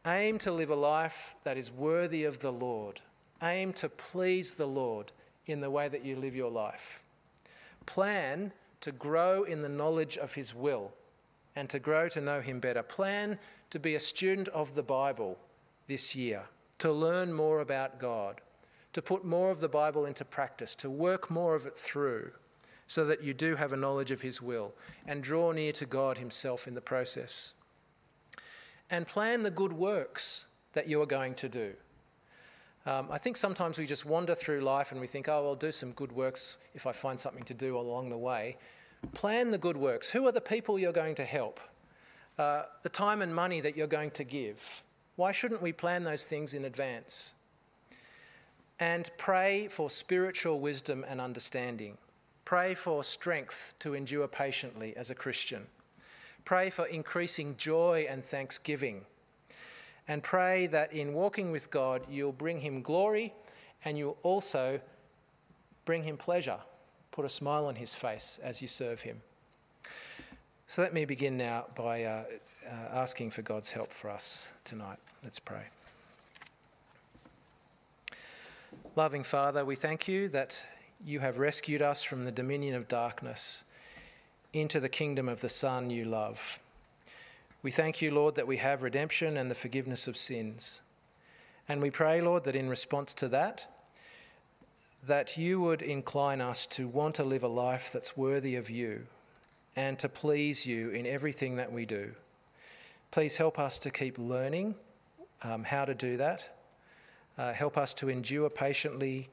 Aim 0.07 0.39
to 0.39 0.53
live 0.53 0.71
a 0.71 0.77
life 0.77 1.35
that 1.45 1.57
is 1.57 1.71
worthy 1.71 2.25
of 2.25 2.39
the 2.41 2.53
Lord. 2.53 3.01
Aim 3.43 3.73
to 3.75 3.89
please 3.89 4.55
the 4.55 4.67
Lord 4.67 5.13
in 5.47 5.61
the 5.61 5.71
way 5.71 5.89
that 5.89 6.05
you 6.05 6.17
live 6.17 6.37
your 6.37 6.51
life. 6.51 7.03
Plan 7.87 8.53
to 8.81 8.93
grow 8.93 9.43
in 9.43 9.63
the 9.63 9.69
knowledge 9.69 10.17
of 10.17 10.35
His 10.35 10.55
will 10.55 10.93
and 11.55 11.69
to 11.71 11.79
grow 11.79 12.09
to 12.11 12.21
know 12.21 12.41
Him 12.41 12.61
better. 12.61 12.83
Plan 12.83 13.39
to 13.71 13.79
be 13.79 13.95
a 13.95 14.01
student 14.01 14.49
of 14.49 14.75
the 14.75 14.83
Bible 14.83 15.39
this 15.89 16.15
year 16.15 16.43
to 16.79 16.93
learn 16.93 17.33
more 17.33 17.61
about 17.61 17.99
God, 17.99 18.41
to 18.93 19.03
put 19.03 19.25
more 19.25 19.51
of 19.51 19.61
the 19.61 19.69
Bible 19.69 20.07
into 20.07 20.25
practice, 20.25 20.75
to 20.77 20.91
work 20.91 21.31
more 21.31 21.55
of 21.55 21.67
it 21.67 21.77
through, 21.77 22.33
so 22.89 23.05
that 23.05 23.23
you 23.23 23.35
do 23.35 23.57
have 23.57 23.73
a 23.73 23.77
knowledge 23.77 24.11
of 24.11 24.21
His 24.21 24.41
will 24.41 24.73
and 25.07 25.23
draw 25.23 25.53
near 25.53 25.73
to 25.73 25.87
God 25.87 26.19
Himself 26.19 26.69
in 26.69 26.75
the 26.75 26.81
process. 26.81 27.55
And 28.91 29.07
plan 29.07 29.43
the 29.43 29.51
good 29.51 29.73
works 29.73 30.45
that 30.75 30.89
you 30.89 31.01
are 31.03 31.07
going 31.07 31.35
to 31.37 31.49
do. 31.49 31.73
Um, 32.87 33.09
I 33.11 33.19
think 33.19 33.37
sometimes 33.37 33.79
we 33.79 33.87
just 33.87 34.07
wander 34.07 34.35
through 34.35 34.61
life 34.61 34.93
and 34.93 35.01
we 35.01 35.09
think, 35.09 35.29
oh, 35.29 35.45
I'll 35.49 35.57
do 35.57 35.73
some 35.73 35.91
good 35.93 36.13
works 36.13 36.57
if 36.75 36.87
I 36.87 36.93
find 36.93 37.19
something 37.19 37.43
to 37.45 37.55
do 37.55 37.77
along 37.77 38.11
the 38.11 38.19
way. 38.19 38.57
Plan 39.13 39.51
the 39.51 39.59
good 39.59 39.77
works. 39.77 40.09
Who 40.09 40.27
are 40.29 40.33
the 40.33 40.41
people 40.41 40.79
you're 40.79 40.93
going 40.93 41.17
to 41.17 41.25
help? 41.25 41.59
Uh, 42.39 42.63
the 42.85 42.89
time 42.89 43.23
and 43.23 43.35
money 43.35 43.61
that 43.61 43.77
you're 43.77 43.89
going 43.89 44.13
to 44.13 44.23
give. 44.23 44.63
Why 45.17 45.33
shouldn't 45.33 45.63
we 45.63 45.73
plan 45.73 46.05
those 46.05 46.27
things 46.27 46.55
in 46.55 46.67
advance? 46.67 47.33
And 48.79 49.11
pray 49.17 49.69
for 49.69 49.89
spiritual 49.89 50.61
wisdom 50.61 51.05
and 51.09 51.21
understanding. 51.21 51.97
Pray 52.45 52.75
for 52.75 53.03
strength 53.03 53.75
to 53.81 53.95
endure 53.95 54.29
patiently 54.29 54.95
as 54.97 55.11
a 55.11 55.15
Christian. 55.15 55.67
Pray 56.45 56.69
for 56.69 56.87
increasing 56.87 57.57
joy 57.57 58.07
and 58.09 58.23
thanksgiving. 58.23 59.05
And 60.07 60.23
pray 60.23 60.67
that 60.69 60.93
in 60.93 61.15
walking 61.15 61.51
with 61.51 61.71
God, 61.71 62.03
you'll 62.09 62.31
bring 62.31 62.61
Him 62.61 62.83
glory 62.83 63.33
and 63.85 63.97
you'll 63.97 64.19
also 64.23 64.79
bring 65.87 66.03
Him 66.03 66.19
pleasure. 66.19 66.59
Put 67.11 67.25
a 67.25 67.29
smile 67.31 67.65
on 67.67 67.75
His 67.75 67.95
face 67.95 68.39
as 68.43 68.61
you 68.61 68.69
serve 68.69 69.01
Him. 69.01 69.23
So 70.69 70.83
let 70.83 70.93
me 70.93 71.05
begin 71.05 71.37
now 71.37 71.67
by 71.77 72.03
uh, 72.03 72.25
uh, 72.67 72.71
asking 72.93 73.31
for 73.31 73.43
God's 73.43 73.71
help 73.71 73.93
for 73.93 74.11
us 74.11 74.49
tonight. 74.65 74.99
Let's 75.23 75.39
pray. 75.39 75.63
Loving 78.97 79.23
Father, 79.23 79.65
we 79.65 79.77
thank 79.77 80.09
you 80.09 80.29
that 80.31 80.61
you 81.05 81.21
have 81.21 81.39
rescued 81.39 81.83
us 81.83 82.03
from 82.03 82.25
the 82.25 82.33
dominion 82.33 82.75
of 82.75 82.89
darkness 82.89 83.63
into 84.53 84.81
the 84.81 84.89
kingdom 84.89 85.29
of 85.29 85.41
the 85.41 85.49
Son 85.49 85.89
you 85.89 86.05
love. 86.05 86.59
We 87.63 87.71
thank 87.71 88.03
you, 88.03 88.11
Lord, 88.11 88.35
that 88.35 88.49
we 88.49 88.57
have 88.57 88.83
redemption 88.83 89.37
and 89.37 89.49
the 89.49 89.55
forgiveness 89.55 90.09
of 90.09 90.17
sins. 90.17 90.81
And 91.69 91.81
we 91.81 91.91
pray, 91.91 92.21
Lord, 92.21 92.43
that 92.43 92.57
in 92.57 92.69
response 92.69 93.15
to 93.15 93.29
that, 93.29 93.67
that 95.07 95.37
you 95.37 95.61
would 95.61 95.81
incline 95.81 96.41
us 96.41 96.67
to 96.67 96.89
want 96.89 97.15
to 97.15 97.25
live 97.25 97.45
a 97.45 97.49
life 97.49 97.91
that's 97.93 98.17
worthy 98.17 98.57
of 98.57 98.69
you 98.69 99.07
and 99.77 99.99
to 99.99 100.09
please 100.09 100.67
you 100.67 100.91
in 100.91 101.07
everything 101.07 101.57
that 101.57 101.71
we 101.71 101.85
do. 101.85 102.11
Please 103.11 103.37
help 103.37 103.59
us 103.59 103.79
to 103.79 103.91
keep 103.91 104.19
learning 104.19 104.75
um, 105.43 105.63
how 105.63 105.85
to 105.85 105.95
do 105.95 106.17
that. 106.17 106.49
Uh, 107.39 107.53
help 107.53 107.77
us 107.77 107.93
to 107.95 108.09
endure 108.09 108.49
patiently, 108.49 109.29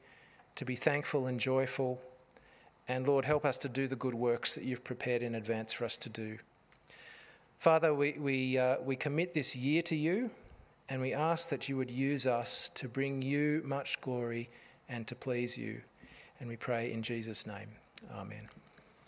to 0.56 0.64
be 0.64 0.76
thankful 0.76 1.26
and 1.26 1.40
joyful. 1.40 2.00
And 2.86 3.08
Lord, 3.08 3.24
help 3.24 3.46
us 3.46 3.56
to 3.58 3.68
do 3.68 3.88
the 3.88 3.96
good 3.96 4.14
works 4.14 4.54
that 4.54 4.64
you've 4.64 4.84
prepared 4.84 5.22
in 5.22 5.34
advance 5.34 5.72
for 5.72 5.86
us 5.86 5.96
to 5.98 6.10
do. 6.10 6.38
Father, 7.58 7.94
we, 7.94 8.12
we, 8.18 8.58
uh, 8.58 8.76
we 8.84 8.94
commit 8.94 9.32
this 9.32 9.56
year 9.56 9.80
to 9.82 9.96
you 9.96 10.30
and 10.90 11.00
we 11.00 11.14
ask 11.14 11.48
that 11.48 11.66
you 11.66 11.78
would 11.78 11.90
use 11.90 12.26
us 12.26 12.70
to 12.74 12.88
bring 12.88 13.22
you 13.22 13.62
much 13.64 13.98
glory 14.02 14.50
and 14.90 15.06
to 15.06 15.14
please 15.14 15.56
you. 15.56 15.80
And 16.40 16.48
we 16.48 16.56
pray 16.56 16.92
in 16.92 17.02
Jesus' 17.02 17.46
name. 17.46 17.68
Amen. 18.14 18.48